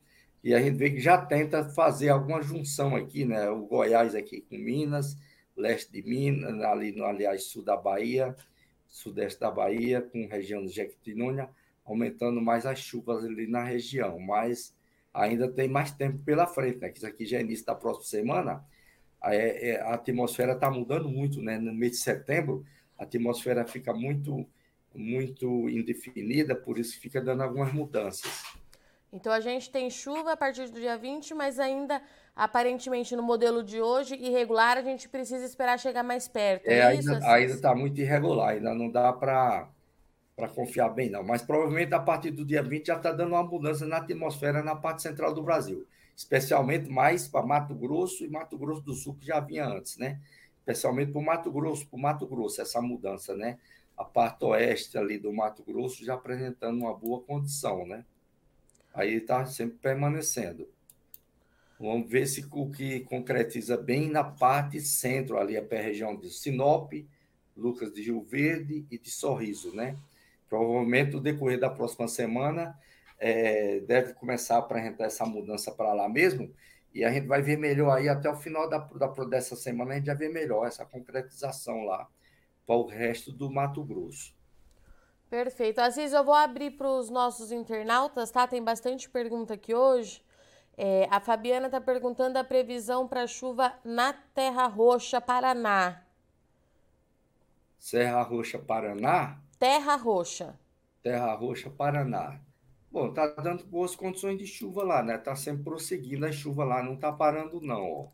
E 0.44 0.54
a 0.54 0.62
gente 0.62 0.75
vê 0.75 0.92
que 0.92 1.00
já 1.00 1.18
tenta 1.18 1.70
fazer 1.70 2.10
alguma 2.10 2.42
junção 2.42 2.98
aqui, 2.98 3.24
né, 3.24 3.50
o 3.50 3.66
Goiás 3.66 4.13
aqui 4.13 4.42
com 4.42 4.58
Minas, 4.58 5.18
leste 5.56 5.90
de 5.90 6.02
Minas, 6.02 6.62
ali 6.62 7.02
aliás 7.02 7.46
sul 7.46 7.63
da 7.63 7.78
Bahia, 7.78 8.36
sudeste 8.94 9.40
da 9.40 9.50
Bahia, 9.50 10.02
com 10.04 10.28
região 10.28 10.64
de 10.64 10.72
Jequitinhonha, 10.72 11.50
aumentando 11.84 12.40
mais 12.40 12.64
as 12.64 12.80
chuvas 12.80 13.26
ali 13.26 13.48
na 13.48 13.64
região, 13.64 14.20
mas 14.20 14.74
ainda 15.12 15.52
tem 15.52 15.68
mais 15.68 15.92
tempo 15.92 16.20
pela 16.20 16.46
frente, 16.46 16.78
né? 16.78 16.90
Que 16.90 17.00
isso 17.00 17.08
aqui 17.08 17.26
já 17.26 17.40
é 17.40 17.42
início 17.42 17.66
da 17.66 17.74
próxima 17.74 18.06
semana. 18.06 18.64
É, 19.24 19.72
é, 19.72 19.82
a 19.82 19.96
atmosfera 19.96 20.54
está 20.54 20.70
mudando 20.70 21.10
muito, 21.10 21.42
né? 21.42 21.58
No 21.58 21.74
mês 21.74 21.94
de 21.94 21.98
setembro, 21.98 22.64
a 22.98 23.04
atmosfera 23.04 23.66
fica 23.66 23.94
muito, 23.94 24.46
muito 24.94 25.68
indefinida, 25.70 26.56
por 26.56 26.78
isso 26.78 27.00
fica 27.00 27.20
dando 27.20 27.42
algumas 27.42 27.74
mudanças. 27.74 28.44
Então 29.12 29.34
a 29.34 29.40
gente 29.40 29.72
tem 29.72 29.90
chuva 29.90 30.34
a 30.34 30.38
partir 30.38 30.70
do 30.70 30.80
dia 30.80 30.98
20, 30.98 31.34
mas 31.34 31.60
ainda 31.60 32.00
aparentemente 32.36 33.16
no 33.16 33.24
modelo 33.24 33.63
de 33.63 33.80
hoje, 33.82 34.16
irregular, 34.16 34.78
a 34.78 34.82
gente 34.82 35.08
precisa 35.08 35.46
esperar 35.46 35.80
chegar 35.80 36.04
mais 36.04 36.28
perto. 36.28 36.68
É, 36.68 36.80
é 36.80 36.96
isso, 36.96 37.13
ainda 37.13 37.54
está 37.54 37.75
muito 37.75 38.00
irregular, 38.02 38.50
ainda 38.50 38.74
não 38.74 38.90
dá 38.90 39.13
para 39.13 39.68
confiar 40.56 40.90
bem, 40.90 41.10
não. 41.10 41.24
Mas 41.24 41.42
provavelmente 41.42 41.94
a 41.94 42.00
partir 42.00 42.32
do 42.32 42.44
dia 42.44 42.63
20 42.63 42.88
já 42.88 42.98
está 42.98 43.12
dando 43.12 43.34
uma 43.34 43.44
mudança 43.44 43.86
na 43.86 43.98
atmosfera 43.98 44.63
na 44.63 44.75
parte 44.75 45.02
central 45.02 45.34
do 45.34 45.44
Brasil, 45.44 45.86
especialmente 46.16 46.90
mais 46.90 47.28
para 47.28 47.46
Mato 47.46 47.75
Grosso 47.75 48.24
e 48.24 48.30
Mato 48.30 48.58
Grosso 48.58 48.82
do 48.82 48.94
Sul, 48.94 49.16
que 49.16 49.28
já 49.28 49.40
vinha 49.40 49.66
antes, 49.66 49.98
né? 49.98 50.20
Especialmente 50.60 51.12
para 51.12 51.20
o 51.20 51.25
Mato 51.25 51.52
Grosso, 51.52 51.88
para 51.88 52.00
Mato 52.00 52.25
Grosso, 52.25 52.62
essa 52.62 52.82
mudança, 52.82 53.36
né? 53.36 53.60
A 53.96 54.04
parte 54.04 54.44
oeste 54.44 54.98
ali 54.98 55.20
do 55.20 55.32
Mato 55.32 55.63
Grosso 55.63 56.04
já 56.04 56.16
apresentando 56.16 56.80
uma 56.80 56.96
boa 56.96 57.22
condição, 57.22 57.86
né? 57.86 58.04
Aí 58.92 59.16
está 59.16 59.46
sempre 59.46 59.78
permanecendo. 59.78 60.68
Vamos 61.84 62.10
ver 62.10 62.25
se 62.28 62.48
o 62.50 62.72
que 62.72 63.02
concretiza 63.02 63.75
bem 63.75 64.10
na 64.10 64.24
parte 64.24 64.80
centro, 64.80 65.38
ali 65.38 65.58
a 65.58 65.66
região 65.70 66.16
de 66.16 66.30
Sinop, 66.30 66.94
Lucas 67.58 67.92
de 67.92 68.04
Rio 68.04 68.22
Verde 68.22 68.86
e 68.90 68.98
de 68.98 69.12
Sorriso, 69.12 69.75
né? 69.75 69.98
Provavelmente 70.48 71.12
no 71.12 71.20
decorrer 71.20 71.60
da 71.60 71.70
próxima 71.70 72.08
semana 72.08 72.74
é, 73.20 73.82
deve 73.82 74.13
começar 74.13 74.56
a 74.56 74.60
apresentar 74.60 75.04
essa 75.04 75.25
mudança 75.25 75.74
para 75.74 75.94
lá 75.94 76.08
mesmo, 76.08 76.50
e 76.94 77.04
a 77.04 77.12
gente 77.12 77.28
vai 77.28 77.42
ver 77.42 77.58
melhor 77.58 77.98
aí 77.98 78.08
até 78.08 78.30
o 78.30 78.38
final 78.38 78.70
da, 78.70 78.78
da, 78.78 79.08
dessa 79.25 79.58
semana, 79.58 79.92
a 79.92 79.96
gente 79.96 80.06
já 80.06 80.13
vê 80.13 80.30
melhor 80.30 80.66
essa 80.66 80.86
concretização 80.86 81.84
lá 81.84 82.08
para 82.66 82.75
o 82.78 82.88
resto 82.88 83.30
do 83.30 83.52
Mato 83.52 83.84
Grosso. 83.84 84.34
Perfeito. 85.30 85.80
Assis, 85.80 86.13
eu 86.13 86.24
vou 86.24 86.34
abrir 86.34 86.72
para 86.72 86.88
os 86.88 87.10
nossos 87.10 87.52
internautas, 87.52 88.32
tá? 88.32 88.48
Tem 88.48 88.63
bastante 88.63 89.10
pergunta 89.10 89.56
aqui 89.56 89.75
hoje. 89.75 90.24
É, 90.75 91.08
a 91.12 91.20
Fabiana 91.20 91.68
está 91.68 91.80
perguntando 91.80 92.38
a 92.38 92.44
previsão 92.44 93.08
para 93.08 93.27
chuva 93.27 93.74
na 93.84 94.13
Terra 94.13 94.65
Roxa, 94.65 95.22
Paraná. 95.22 96.01
Serra 97.77 98.24
Roxa, 98.24 98.58
Paraná? 98.58 99.39
Terra 99.60 99.96
Roxa. 99.96 100.60
Terra 101.03 101.34
Roxa, 101.36 101.70
Paraná. 101.70 102.39
Bom, 102.92 103.13
tá 103.13 103.27
dando 103.27 103.65
boas 103.65 103.96
condições 103.96 104.38
de 104.38 104.48
chuva 104.48 104.84
lá, 104.84 105.03
né? 105.03 105.18
Tá 105.18 105.36
sempre 105.36 105.63
prosseguindo 105.63 106.25
a 106.25 106.32
chuva 106.32 106.63
lá, 106.63 106.82
não 106.82 106.96
tá 106.96 107.12
parando 107.12 107.62
não, 107.62 107.84
ó. 107.84 108.08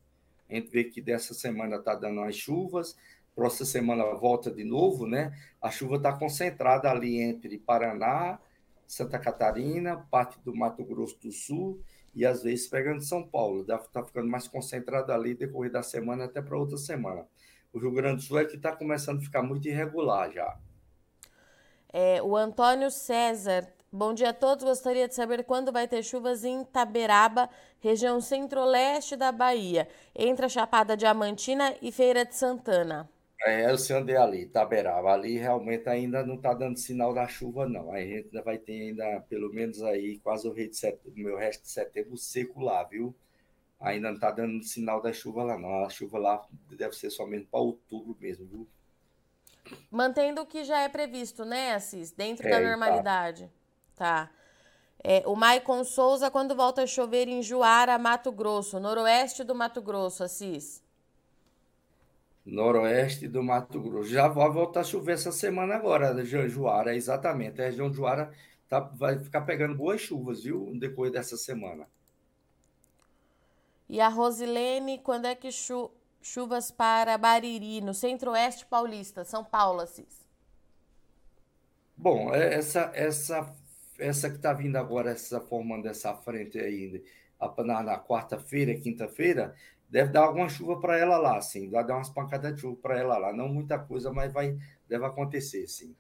A 0.50 0.56
gente 0.56 0.70
vê 0.70 0.84
que 0.84 1.02
dessa 1.02 1.34
semana 1.34 1.80
tá 1.80 1.96
dando 1.96 2.22
as 2.22 2.36
chuvas, 2.36 2.98
próxima 3.36 3.66
semana 3.66 4.04
volta 4.16 4.52
de 4.52 4.64
novo, 4.64 5.06
né? 5.06 5.38
A 5.62 5.70
chuva 5.70 6.00
tá 6.00 6.12
concentrada 6.12 6.90
ali 6.90 7.22
entre 7.22 7.58
Paraná, 7.58 8.40
Santa 8.88 9.20
Catarina, 9.20 10.06
parte 10.10 10.40
do 10.40 10.56
Mato 10.56 10.84
Grosso 10.84 11.18
do 11.22 11.32
Sul 11.32 11.80
e 12.20 12.26
às 12.26 12.44
vezes 12.44 12.68
pegando 12.68 13.02
São 13.02 13.26
Paulo, 13.26 13.64
deve 13.64 13.84
estar 13.84 14.02
tá 14.02 14.06
ficando 14.06 14.28
mais 14.28 14.46
concentrado 14.46 15.10
ali 15.14 15.34
decorrer 15.34 15.72
da 15.72 15.82
semana 15.82 16.26
até 16.26 16.42
para 16.42 16.58
outra 16.58 16.76
semana. 16.76 17.26
O 17.72 17.80
Rio 17.80 17.94
Grande 17.94 18.18
do 18.18 18.22
Sul 18.24 18.40
é 18.40 18.46
que 18.46 18.58
está 18.58 18.76
começando 18.76 19.20
a 19.20 19.22
ficar 19.22 19.42
muito 19.42 19.70
irregular 19.70 20.30
já. 20.30 20.58
É, 21.94 22.22
o 22.22 22.36
Antônio 22.36 22.92
César, 22.92 23.66
bom 23.90 24.14
dia 24.14 24.32
a 24.32 24.34
todos. 24.34 24.66
Gostaria 24.66 25.08
de 25.08 25.16
saber 25.16 25.46
quando 25.46 25.72
vai 25.72 25.88
ter 25.88 26.04
chuvas 26.04 26.44
em 26.44 26.66
Taberaba, 26.66 27.50
região 27.80 28.20
centro-leste 28.20 29.16
da 29.16 29.32
Bahia, 29.32 29.88
entre 30.14 30.46
a 30.46 30.50
Chapada 30.50 30.98
Diamantina 30.98 31.74
e 31.82 31.90
Feira 31.90 32.26
de 32.26 32.36
Santana. 32.36 33.10
É, 33.46 33.72
eu 33.72 33.78
sei 33.78 33.96
onde 33.96 34.12
é 34.12 34.18
ali, 34.18 34.46
Taberaba. 34.46 35.14
Ali 35.14 35.38
realmente 35.38 35.88
ainda 35.88 36.26
não 36.26 36.36
está 36.36 36.54
dando 36.54 36.78
sinal 36.78 37.14
da 37.14 37.28
chuva, 37.28 37.68
não. 37.68 37.92
A 37.92 38.02
gente 38.02 38.26
ainda 38.26 38.42
vai 38.42 38.58
ter 38.58 38.74
ainda, 38.74 39.22
pelo 39.30 39.52
menos 39.54 39.82
aí, 39.82 40.20
quase 40.20 40.48
o, 40.48 40.52
rei 40.52 40.68
de 40.68 40.76
setembro, 40.76 41.12
o 41.12 41.24
meu 41.24 41.38
resto 41.38 41.64
de 41.64 41.70
setembro 41.70 42.18
seco 42.18 42.62
lá, 42.62 42.84
viu? 42.84 43.16
Ainda 43.80 44.10
não 44.10 44.16
está 44.16 44.30
dando 44.30 44.62
sinal 44.64 45.02
da 45.02 45.14
chuva 45.14 45.44
lá, 45.44 45.58
não. 45.58 45.86
A 45.86 45.90
chuva 45.90 46.20
lá 46.20 46.46
deve 46.70 46.94
ser 46.96 47.10
somente 47.10 47.48
para 47.48 47.62
outubro 47.62 48.16
mesmo, 48.20 48.46
viu? 48.46 48.68
Mantendo 49.90 50.42
o 50.42 50.46
que 50.46 50.66
já 50.66 50.82
é 50.82 50.90
previsto, 50.90 51.46
né, 51.46 51.74
Assis? 51.74 52.12
Dentro 52.12 52.46
é, 52.46 52.52
da 52.52 52.60
normalidade. 52.60 53.50
Tá. 53.96 54.26
tá. 54.26 54.32
É, 55.02 55.24
o 55.26 55.34
Maicon 55.34 55.86
Souza, 55.86 56.30
quando 56.30 56.56
volta 56.56 56.84
a 56.84 56.88
chover 56.88 57.30
em 57.30 57.42
Juara, 57.42 57.98
Mato 57.98 58.34
Grosso, 58.34 58.82
noroeste 58.82 59.46
do 59.46 59.56
Mato 59.56 59.82
Grosso, 59.82 60.26
Assis? 60.26 60.84
Noroeste 62.50 63.28
do 63.28 63.44
Mato 63.44 63.80
Grosso. 63.82 64.10
Já 64.10 64.28
vai 64.28 64.50
voltar 64.50 64.82
a 64.82 64.84
chover 64.84 65.14
essa 65.14 65.32
semana 65.32 65.76
agora, 65.76 66.14
Juara, 66.24 66.96
exatamente. 66.96 67.62
A 67.62 67.66
região 67.66 67.90
de 67.90 67.98
Juara 67.98 68.32
tá, 68.68 68.80
vai 68.80 69.18
ficar 69.20 69.42
pegando 69.42 69.76
boas 69.76 70.02
chuvas, 70.02 70.44
viu, 70.44 70.66
no 70.66 70.80
decorrer 70.80 71.12
dessa 71.12 71.38
semana. 71.38 71.88
E 73.88 74.00
a 74.00 74.08
Rosilene, 74.08 75.00
quando 75.00 75.26
é 75.26 75.36
que 75.36 75.52
chu 75.52 75.92
chuvas 76.22 76.70
para 76.70 77.18
Bariri, 77.18 77.80
no 77.80 77.94
centro-oeste 77.94 78.66
paulista, 78.66 79.24
São 79.24 79.44
Paulo, 79.44 79.80
Assis? 79.80 80.28
Bom, 81.96 82.34
é, 82.34 82.56
essa, 82.56 82.92
essa, 82.94 83.56
essa 83.98 84.30
que 84.30 84.36
está 84.36 84.52
vindo 84.54 84.76
agora, 84.76 85.12
essa 85.12 85.40
formando 85.40 85.88
essa 85.88 86.14
frente 86.14 86.60
aí, 86.60 87.04
na, 87.66 87.84
na 87.84 87.98
quarta-feira, 87.98 88.76
quinta-feira, 88.76 89.56
deve 89.90 90.12
dar 90.12 90.26
alguma 90.26 90.48
chuva 90.48 90.80
para 90.80 90.98
ela 90.98 91.18
lá, 91.18 91.42
sim. 91.42 91.70
Vai 91.70 91.86
dar 91.86 91.96
umas 91.96 92.10
pancadas 92.10 92.56
de 92.56 92.62
chuva 92.62 92.78
para 92.82 93.00
ela 93.00 93.18
lá. 93.18 93.34
Não 93.34 93.48
muita 93.48 93.78
coisa, 93.80 94.12
mas 94.12 94.32
vai, 94.32 94.58
deve 94.88 95.06
acontecer, 95.06 95.68
sim. 95.68 95.96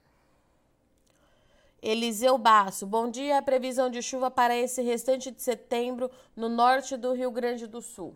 Eliseu 1.81 2.37
Basso, 2.37 2.85
bom 2.85 3.09
dia. 3.09 3.37
A 3.37 3.41
previsão 3.41 3.89
de 3.89 4.01
chuva 4.01 4.29
para 4.29 4.55
esse 4.55 4.81
restante 4.81 5.31
de 5.31 5.41
setembro 5.41 6.11
no 6.35 6.49
norte 6.49 6.95
do 6.97 7.13
Rio 7.13 7.31
Grande 7.31 7.67
do 7.67 7.81
Sul. 7.81 8.15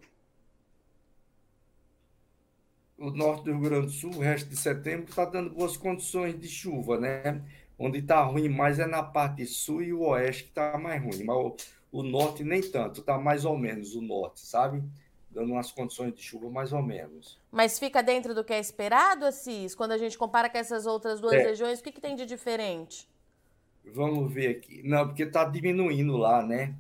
o 3.04 3.12
norte 3.12 3.44
do 3.44 3.52
Rio 3.52 3.60
Grande 3.60 3.88
do 3.88 3.92
Sul, 3.92 4.12
o 4.16 4.20
resto 4.20 4.50
de 4.50 4.56
setembro, 4.56 5.10
está 5.10 5.26
dando 5.26 5.50
boas 5.50 5.76
condições 5.76 6.40
de 6.40 6.48
chuva, 6.48 6.98
né? 6.98 7.44
Onde 7.78 8.00
está 8.00 8.24
ruim 8.24 8.48
mais 8.48 8.80
é 8.80 8.86
na 8.86 9.04
parte 9.04 9.46
sul 9.46 9.82
e 9.82 9.92
o 9.92 10.02
oeste 10.02 10.44
que 10.44 10.50
está 10.50 10.78
mais 10.78 11.02
ruim. 11.04 11.24
Mas 11.24 11.36
o, 11.36 11.56
o 11.92 12.04
norte 12.04 12.44
nem 12.44 12.62
tanto, 12.62 13.02
está 13.02 13.18
mais 13.18 13.44
ou 13.46 13.58
menos 13.58 13.94
o 13.96 14.02
norte, 14.02 14.42
sabe? 14.42 14.84
Dando 15.34 15.52
umas 15.52 15.72
condições 15.72 16.14
de 16.14 16.22
chuva 16.22 16.50
mais 16.50 16.72
ou 16.72 16.84
menos. 16.84 17.40
Mas 17.52 17.80
fica 17.80 18.04
dentro 18.04 18.36
do 18.36 18.44
que 18.44 18.54
é 18.54 18.60
esperado, 18.60 19.26
Assis? 19.26 19.74
Quando 19.74 19.94
a 19.94 19.98
gente 19.98 20.18
compara 20.18 20.50
com 20.50 20.58
essas 20.58 20.86
outras 20.86 21.20
duas 21.20 21.34
é. 21.34 21.44
regiões, 21.44 21.80
o 21.80 21.84
que, 21.84 21.92
que 21.92 22.02
tem 22.02 22.16
de 22.16 22.26
diferente? 22.26 23.10
Vamos 23.84 24.32
ver 24.32 24.58
aqui. 24.58 24.82
Não, 24.84 25.08
porque 25.08 25.24
está 25.24 25.44
diminuindo 25.44 26.16
lá, 26.16 26.46
né? 26.46 26.76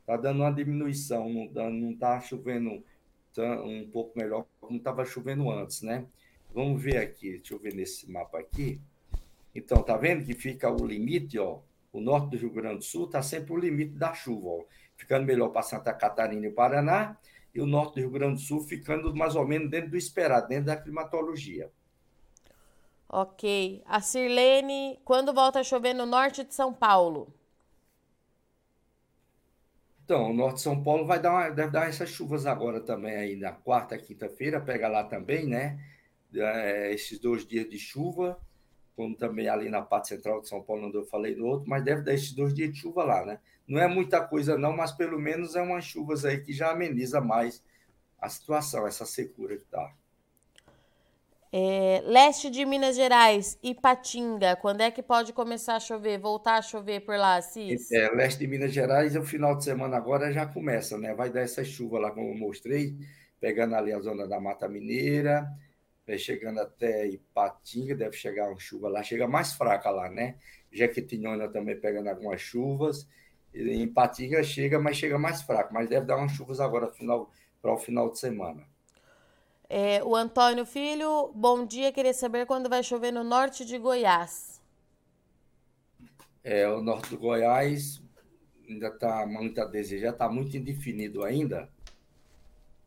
Está 0.00 0.16
dando 0.16 0.40
uma 0.40 0.52
diminuição, 0.52 1.28
não 1.54 1.92
está 1.92 2.20
chovendo 2.20 2.82
um 3.40 3.88
pouco 3.90 4.18
melhor 4.18 4.44
como 4.60 4.76
estava 4.76 5.04
chovendo 5.04 5.50
antes, 5.50 5.82
né? 5.82 6.04
Vamos 6.52 6.82
ver 6.82 6.98
aqui, 6.98 7.30
deixa 7.30 7.54
eu 7.54 7.58
ver 7.58 7.74
nesse 7.74 8.10
mapa 8.10 8.38
aqui. 8.38 8.80
Então, 9.54 9.82
tá 9.82 9.96
vendo 9.96 10.24
que 10.24 10.34
fica 10.34 10.70
o 10.70 10.86
limite, 10.86 11.38
ó. 11.38 11.60
O 11.92 12.00
norte 12.00 12.30
do 12.30 12.36
Rio 12.36 12.50
Grande 12.50 12.78
do 12.78 12.84
Sul 12.84 13.06
está 13.06 13.22
sempre 13.22 13.52
o 13.52 13.58
limite 13.58 13.92
da 13.92 14.12
chuva, 14.12 14.48
ó. 14.48 14.64
Ficando 14.96 15.24
melhor 15.24 15.48
para 15.48 15.62
Santa 15.62 15.92
Catarina 15.92 16.46
e 16.46 16.50
Paraná, 16.50 17.16
e 17.54 17.60
o 17.60 17.66
norte 17.66 17.94
do 17.94 18.00
Rio 18.00 18.10
Grande 18.10 18.34
do 18.34 18.40
Sul 18.40 18.60
ficando 18.60 19.14
mais 19.14 19.36
ou 19.36 19.46
menos 19.46 19.70
dentro 19.70 19.90
do 19.90 19.96
esperado, 19.96 20.48
dentro 20.48 20.66
da 20.66 20.76
climatologia. 20.76 21.70
Ok. 23.08 23.82
A 23.86 24.00
Sirlene, 24.00 24.98
quando 25.04 25.34
volta 25.34 25.60
a 25.60 25.64
chover 25.64 25.94
no 25.94 26.06
norte 26.06 26.42
de 26.44 26.54
São 26.54 26.72
Paulo? 26.72 27.32
Então, 30.04 30.30
o 30.30 30.34
norte 30.34 30.56
de 30.56 30.62
São 30.62 30.82
Paulo 30.82 31.06
vai 31.06 31.20
dar 31.20 31.32
uma, 31.32 31.50
deve 31.50 31.70
dar 31.70 31.88
essas 31.88 32.08
chuvas 32.10 32.46
agora 32.46 32.80
também 32.80 33.14
aí 33.14 33.36
na 33.36 33.52
quarta, 33.52 33.98
quinta-feira, 33.98 34.60
pega 34.60 34.88
lá 34.88 35.04
também, 35.04 35.46
né? 35.46 35.78
É, 36.34 36.92
esses 36.92 37.18
dois 37.18 37.46
dias 37.46 37.68
de 37.68 37.78
chuva, 37.78 38.38
como 38.96 39.16
também 39.16 39.48
ali 39.48 39.68
na 39.68 39.82
parte 39.82 40.08
central 40.08 40.40
de 40.40 40.48
São 40.48 40.62
Paulo, 40.62 40.86
onde 40.86 40.96
eu 40.96 41.04
falei 41.04 41.34
do 41.34 41.46
outro, 41.46 41.68
mas 41.68 41.84
deve 41.84 42.02
dar 42.02 42.14
esses 42.14 42.32
dois 42.32 42.54
dias 42.54 42.72
de 42.72 42.80
chuva 42.80 43.04
lá, 43.04 43.24
né? 43.24 43.38
Não 43.66 43.80
é 43.80 43.86
muita 43.86 44.20
coisa 44.20 44.58
não, 44.58 44.76
mas 44.76 44.92
pelo 44.92 45.18
menos 45.18 45.56
é 45.56 45.62
umas 45.62 45.84
chuvas 45.84 46.24
aí 46.24 46.40
que 46.40 46.52
já 46.52 46.70
ameniza 46.70 47.20
mais 47.20 47.62
a 48.20 48.28
situação, 48.28 48.86
essa 48.86 49.04
secura 49.04 49.56
que 49.56 49.64
tá. 49.64 49.92
É, 51.54 52.02
leste 52.06 52.48
de 52.48 52.64
Minas 52.64 52.96
Gerais, 52.96 53.58
Ipatinga, 53.62 54.56
quando 54.56 54.80
é 54.80 54.90
que 54.90 55.02
pode 55.02 55.34
começar 55.34 55.76
a 55.76 55.80
chover, 55.80 56.18
voltar 56.18 56.54
a 56.56 56.62
chover 56.62 57.00
por 57.00 57.14
lá, 57.18 57.42
Cis? 57.42 57.92
É, 57.92 58.08
leste 58.10 58.38
de 58.38 58.46
Minas 58.46 58.72
Gerais, 58.72 59.14
o 59.16 59.22
final 59.22 59.54
de 59.54 59.64
semana 59.64 59.98
agora 59.98 60.32
já 60.32 60.46
começa, 60.46 60.96
né? 60.96 61.12
Vai 61.12 61.30
dar 61.30 61.42
essa 61.42 61.62
chuva 61.62 61.98
lá, 61.98 62.10
como 62.10 62.30
eu 62.30 62.38
mostrei, 62.38 62.96
pegando 63.38 63.74
ali 63.74 63.92
a 63.92 64.00
zona 64.00 64.26
da 64.26 64.40
Mata 64.40 64.66
Mineira, 64.66 65.46
chegando 66.18 66.60
até 66.60 67.06
Ipatinga, 67.06 67.94
deve 67.94 68.16
chegar 68.16 68.48
uma 68.48 68.58
chuva 68.58 68.88
lá, 68.88 69.02
chega 69.02 69.26
mais 69.26 69.52
fraca 69.52 69.90
lá, 69.90 70.08
né? 70.10 70.36
Jequitinhonha 70.70 71.48
também 71.48 71.78
pegando 71.78 72.08
algumas 72.08 72.40
chuvas, 72.40 73.08
em 73.54 73.82
Ipatinga 73.82 74.42
chega, 74.42 74.78
mas 74.78 74.96
chega 74.96 75.18
mais 75.18 75.42
fraco, 75.42 75.72
mas 75.72 75.88
deve 75.88 76.06
dar 76.06 76.16
umas 76.16 76.32
chuvas 76.32 76.60
agora 76.60 76.90
para 77.60 77.72
o 77.72 77.78
final 77.78 78.10
de 78.10 78.18
semana. 78.18 78.66
É, 79.68 80.02
o 80.04 80.14
Antônio 80.14 80.66
Filho, 80.66 81.32
bom 81.34 81.64
dia. 81.64 81.92
Queria 81.92 82.12
saber 82.12 82.44
quando 82.44 82.68
vai 82.68 82.82
chover 82.82 83.10
no 83.10 83.24
norte 83.24 83.64
de 83.64 83.78
Goiás. 83.78 84.60
É, 86.44 86.68
o 86.68 86.82
norte 86.82 87.10
do 87.10 87.18
Goiás 87.18 88.02
ainda 88.68 88.88
está 88.88 89.24
muito 89.26 89.60
a 89.60 89.64
desejar, 89.64 90.10
está 90.10 90.28
muito 90.28 90.56
indefinido 90.56 91.24
ainda. 91.24 91.70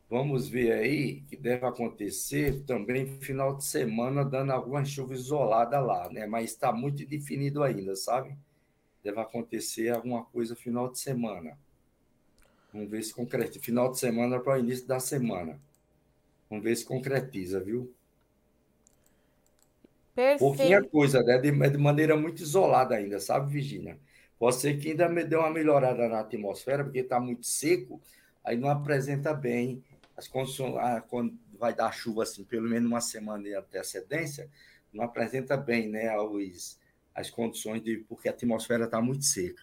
Vamos 0.08 0.48
ver 0.48 0.72
aí 0.72 1.22
que 1.22 1.36
deve 1.36 1.66
acontecer 1.66 2.62
também 2.64 3.18
final 3.18 3.56
de 3.56 3.64
semana, 3.64 4.24
dando 4.24 4.52
alguma 4.52 4.84
chuva 4.84 5.14
isolada 5.14 5.80
lá, 5.80 6.08
né? 6.10 6.26
Mas 6.26 6.52
está 6.52 6.72
muito 6.72 7.02
indefinido 7.02 7.62
ainda, 7.62 7.96
sabe? 7.96 8.36
Deve 9.02 9.18
acontecer 9.20 9.88
alguma 9.88 10.24
coisa 10.24 10.54
final 10.54 10.88
de 10.90 11.00
semana. 11.00 11.58
Vamos 12.72 12.88
ver 12.88 13.02
se 13.02 13.12
concretiza. 13.12 13.64
Final 13.64 13.90
de 13.90 13.98
semana 13.98 14.38
para 14.38 14.54
o 14.54 14.58
início 14.58 14.86
da 14.86 15.00
semana. 15.00 15.60
Vamos 16.48 16.64
ver 16.64 16.76
se 16.76 16.84
concretiza, 16.84 17.58
viu? 17.58 17.92
Perfeito. 20.14 20.38
Pouquinha 20.38 20.82
coisa, 20.84 21.20
né? 21.22 21.36
De, 21.38 21.50
de 21.50 21.78
maneira 21.78 22.16
muito 22.16 22.42
isolada 22.42 22.94
ainda, 22.94 23.18
sabe, 23.18 23.52
Virginia? 23.52 23.98
Pode 24.38 24.56
ser 24.56 24.78
que 24.78 24.90
ainda 24.90 25.08
me 25.08 25.24
dê 25.24 25.34
uma 25.34 25.50
melhorada 25.50 26.08
na 26.08 26.20
atmosfera, 26.20 26.84
porque 26.84 27.00
está 27.00 27.18
muito 27.18 27.44
seco, 27.44 28.00
aí 28.44 28.56
não 28.56 28.70
apresenta 28.70 29.34
bem 29.34 29.82
as 30.16 30.26
condições, 30.26 30.74
quando 31.08 31.38
vai 31.58 31.74
dar 31.74 31.92
chuva 31.92 32.22
assim, 32.22 32.44
pelo 32.44 32.68
menos 32.68 32.88
uma 32.88 33.00
semana 33.00 33.42
de 33.42 33.54
antecedência, 33.54 34.50
não 34.92 35.04
apresenta 35.04 35.56
bem, 35.56 35.88
né, 35.88 36.16
os, 36.18 36.78
as 37.14 37.30
condições 37.30 37.82
de 37.82 37.98
porque 38.08 38.28
a 38.28 38.32
atmosfera 38.32 38.84
está 38.84 39.00
muito 39.00 39.24
seca. 39.24 39.62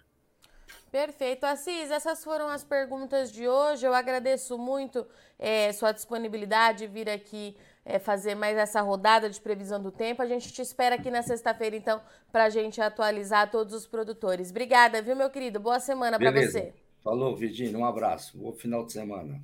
Perfeito. 0.91 1.43
Assis, 1.45 1.89
essas 1.89 2.23
foram 2.23 2.47
as 2.49 2.63
perguntas 2.63 3.31
de 3.31 3.47
hoje. 3.47 3.85
Eu 3.85 3.95
agradeço 3.95 4.57
muito 4.57 5.07
é, 5.39 5.71
sua 5.71 5.91
disponibilidade 5.91 6.85
vir 6.85 7.09
aqui 7.09 7.57
é, 7.83 7.97
fazer 7.97 8.35
mais 8.35 8.55
essa 8.57 8.79
rodada 8.81 9.29
de 9.29 9.41
previsão 9.41 9.81
do 9.81 9.91
tempo. 9.91 10.21
A 10.21 10.27
gente 10.27 10.53
te 10.53 10.61
espera 10.61 10.95
aqui 10.95 11.09
na 11.09 11.23
sexta-feira, 11.23 11.75
então, 11.75 12.01
para 12.31 12.45
a 12.45 12.49
gente 12.49 12.79
atualizar 12.79 13.49
todos 13.49 13.73
os 13.73 13.87
produtores. 13.87 14.51
Obrigada, 14.51 15.01
viu, 15.01 15.15
meu 15.15 15.29
querido? 15.29 15.59
Boa 15.59 15.79
semana 15.79 16.19
para 16.19 16.31
você. 16.31 16.73
Falou, 17.03 17.35
Virginia. 17.35 17.77
Um 17.77 17.85
abraço. 17.85 18.37
Bom 18.37 18.53
final 18.53 18.85
de 18.85 18.93
semana. 18.93 19.41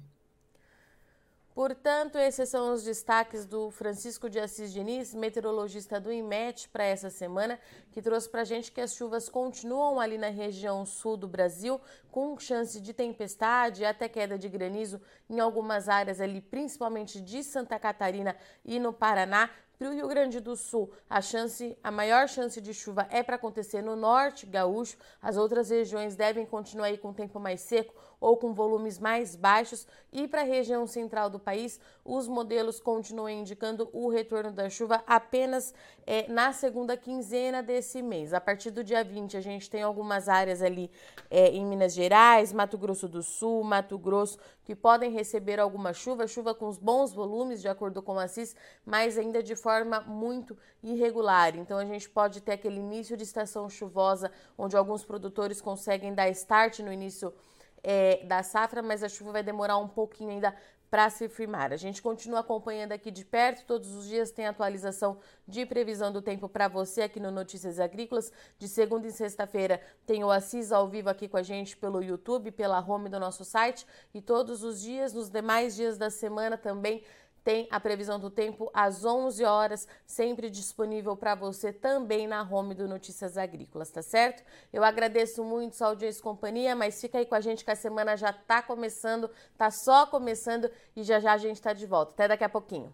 Portanto, 1.59 2.17
esses 2.17 2.47
são 2.47 2.73
os 2.73 2.85
destaques 2.85 3.45
do 3.45 3.69
Francisco 3.69 4.29
de 4.29 4.39
Assis 4.39 4.71
Diniz, 4.71 5.13
meteorologista 5.13 5.99
do 5.99 6.09
IMET, 6.09 6.69
para 6.69 6.85
essa 6.85 7.09
semana, 7.09 7.59
que 7.91 8.01
trouxe 8.01 8.29
para 8.29 8.43
a 8.43 8.45
gente 8.45 8.71
que 8.71 8.79
as 8.79 8.93
chuvas 8.93 9.27
continuam 9.27 9.99
ali 9.99 10.17
na 10.17 10.29
região 10.29 10.85
sul 10.85 11.17
do 11.17 11.27
Brasil, 11.27 11.77
com 12.09 12.39
chance 12.39 12.79
de 12.79 12.93
tempestade 12.93 13.81
e 13.81 13.85
até 13.85 14.07
queda 14.07 14.39
de 14.39 14.47
granizo 14.47 15.01
em 15.29 15.41
algumas 15.41 15.89
áreas 15.89 16.21
ali, 16.21 16.39
principalmente 16.39 17.19
de 17.19 17.43
Santa 17.43 17.77
Catarina 17.77 18.37
e 18.63 18.79
no 18.79 18.93
Paraná. 18.93 19.49
Para 19.77 19.89
o 19.89 19.93
Rio 19.93 20.07
Grande 20.09 20.41
do 20.41 20.57
Sul, 20.57 20.91
a 21.09 21.21
chance, 21.21 21.77
a 21.81 21.89
maior 21.89 22.27
chance 22.27 22.59
de 22.59 22.73
chuva 22.73 23.07
é 23.09 23.23
para 23.23 23.37
acontecer 23.37 23.81
no 23.81 23.95
norte 23.95 24.45
gaúcho. 24.45 24.97
As 25.21 25.37
outras 25.37 25.69
regiões 25.69 26.17
devem 26.17 26.45
continuar 26.45 26.87
aí 26.87 26.97
com 26.97 27.13
tempo 27.13 27.39
mais 27.39 27.61
seco 27.61 27.93
ou 28.19 28.37
com 28.37 28.53
volumes 28.53 28.99
mais 28.99 29.35
baixos. 29.35 29.87
E 30.11 30.27
para 30.27 30.41
a 30.41 30.45
região 30.45 30.85
central 30.87 31.29
do 31.29 31.39
país, 31.39 31.79
os 32.03 32.27
modelos 32.27 32.79
continuam 32.79 33.29
indicando 33.29 33.89
o 33.93 34.09
retorno 34.09 34.51
da 34.51 34.69
chuva 34.69 35.03
apenas 35.05 35.73
é, 36.05 36.27
na 36.27 36.51
segunda 36.51 36.97
quinzena 36.97 37.61
desse 37.61 38.01
mês. 38.01 38.33
A 38.33 38.41
partir 38.41 38.71
do 38.71 38.83
dia 38.83 39.03
20, 39.03 39.37
a 39.37 39.41
gente 39.41 39.69
tem 39.69 39.83
algumas 39.83 40.27
áreas 40.27 40.61
ali 40.61 40.89
é, 41.29 41.49
em 41.49 41.65
Minas 41.65 41.93
Gerais, 41.93 42.51
Mato 42.51 42.77
Grosso 42.77 43.07
do 43.07 43.21
Sul, 43.21 43.63
Mato 43.63 43.97
Grosso, 43.97 44.39
que 44.63 44.75
podem 44.75 45.11
receber 45.11 45.59
alguma 45.59 45.93
chuva, 45.93 46.27
chuva 46.27 46.53
com 46.53 46.67
os 46.67 46.77
bons 46.77 47.13
volumes, 47.13 47.61
de 47.61 47.67
acordo 47.67 48.01
com 48.01 48.17
a 48.19 48.27
CIS, 48.27 48.55
mas 48.85 49.17
ainda 49.17 49.41
de 49.41 49.55
forma 49.55 50.01
muito 50.01 50.57
irregular. 50.83 51.55
Então 51.55 51.77
a 51.77 51.85
gente 51.85 52.09
pode 52.09 52.41
ter 52.41 52.53
aquele 52.53 52.79
início 52.79 53.15
de 53.15 53.23
estação 53.23 53.69
chuvosa, 53.69 54.31
onde 54.57 54.75
alguns 54.75 55.03
produtores 55.03 55.61
conseguem 55.61 56.13
dar 56.13 56.29
start 56.29 56.79
no 56.79 56.91
início 56.91 57.33
é, 57.83 58.23
da 58.25 58.43
safra, 58.43 58.81
mas 58.81 59.03
a 59.03 59.09
chuva 59.09 59.31
vai 59.33 59.43
demorar 59.43 59.77
um 59.77 59.87
pouquinho 59.87 60.31
ainda 60.31 60.55
para 60.89 61.09
se 61.09 61.29
firmar. 61.29 61.71
A 61.71 61.77
gente 61.77 62.01
continua 62.01 62.39
acompanhando 62.39 62.91
aqui 62.91 63.11
de 63.11 63.23
perto, 63.23 63.65
todos 63.65 63.93
os 63.93 64.07
dias 64.07 64.31
tem 64.31 64.47
atualização 64.47 65.19
de 65.47 65.65
previsão 65.65 66.11
do 66.11 66.21
tempo 66.21 66.49
para 66.49 66.67
você 66.67 67.03
aqui 67.03 67.19
no 67.19 67.31
Notícias 67.31 67.79
Agrícolas. 67.79 68.31
De 68.57 68.67
segunda 68.67 69.07
e 69.07 69.11
sexta-feira 69.11 69.79
tem 70.05 70.23
o 70.23 70.31
Assis 70.31 70.71
ao 70.71 70.87
vivo 70.87 71.09
aqui 71.09 71.27
com 71.27 71.37
a 71.37 71.43
gente 71.43 71.77
pelo 71.77 72.01
YouTube, 72.01 72.51
pela 72.51 72.79
home 72.79 73.09
do 73.09 73.19
nosso 73.19 73.45
site 73.45 73.85
e 74.13 74.21
todos 74.21 74.63
os 74.63 74.81
dias, 74.81 75.13
nos 75.13 75.29
demais 75.29 75.75
dias 75.75 75.97
da 75.97 76.09
semana 76.09 76.57
também 76.57 77.03
tem 77.49 77.67
a 77.71 77.79
previsão 77.79 78.19
do 78.19 78.29
tempo 78.29 78.69
às 78.71 79.03
11 79.03 79.43
horas, 79.43 79.87
sempre 80.05 80.51
disponível 80.51 81.17
para 81.17 81.33
você 81.33 81.73
também 81.73 82.27
na 82.27 82.43
home 82.43 82.75
do 82.75 82.87
Notícias 82.87 83.39
Agrícolas, 83.39 83.89
tá 83.89 84.03
certo? 84.03 84.43
Eu 84.71 84.83
agradeço 84.83 85.43
muito 85.43 85.75
sua 85.75 85.87
audiência 85.87 86.19
e 86.19 86.21
companhia, 86.21 86.75
mas 86.75 87.01
fica 87.01 87.17
aí 87.17 87.25
com 87.25 87.33
a 87.33 87.41
gente 87.41 87.65
que 87.65 87.71
a 87.71 87.75
semana 87.75 88.15
já 88.15 88.31
tá 88.31 88.61
começando, 88.61 89.31
tá 89.57 89.71
só 89.71 90.05
começando 90.05 90.69
e 90.95 91.01
já 91.01 91.19
já 91.19 91.33
a 91.33 91.37
gente 91.39 91.59
tá 91.59 91.73
de 91.73 91.87
volta. 91.87 92.11
Até 92.11 92.27
daqui 92.27 92.43
a 92.43 92.49
pouquinho. 92.49 92.93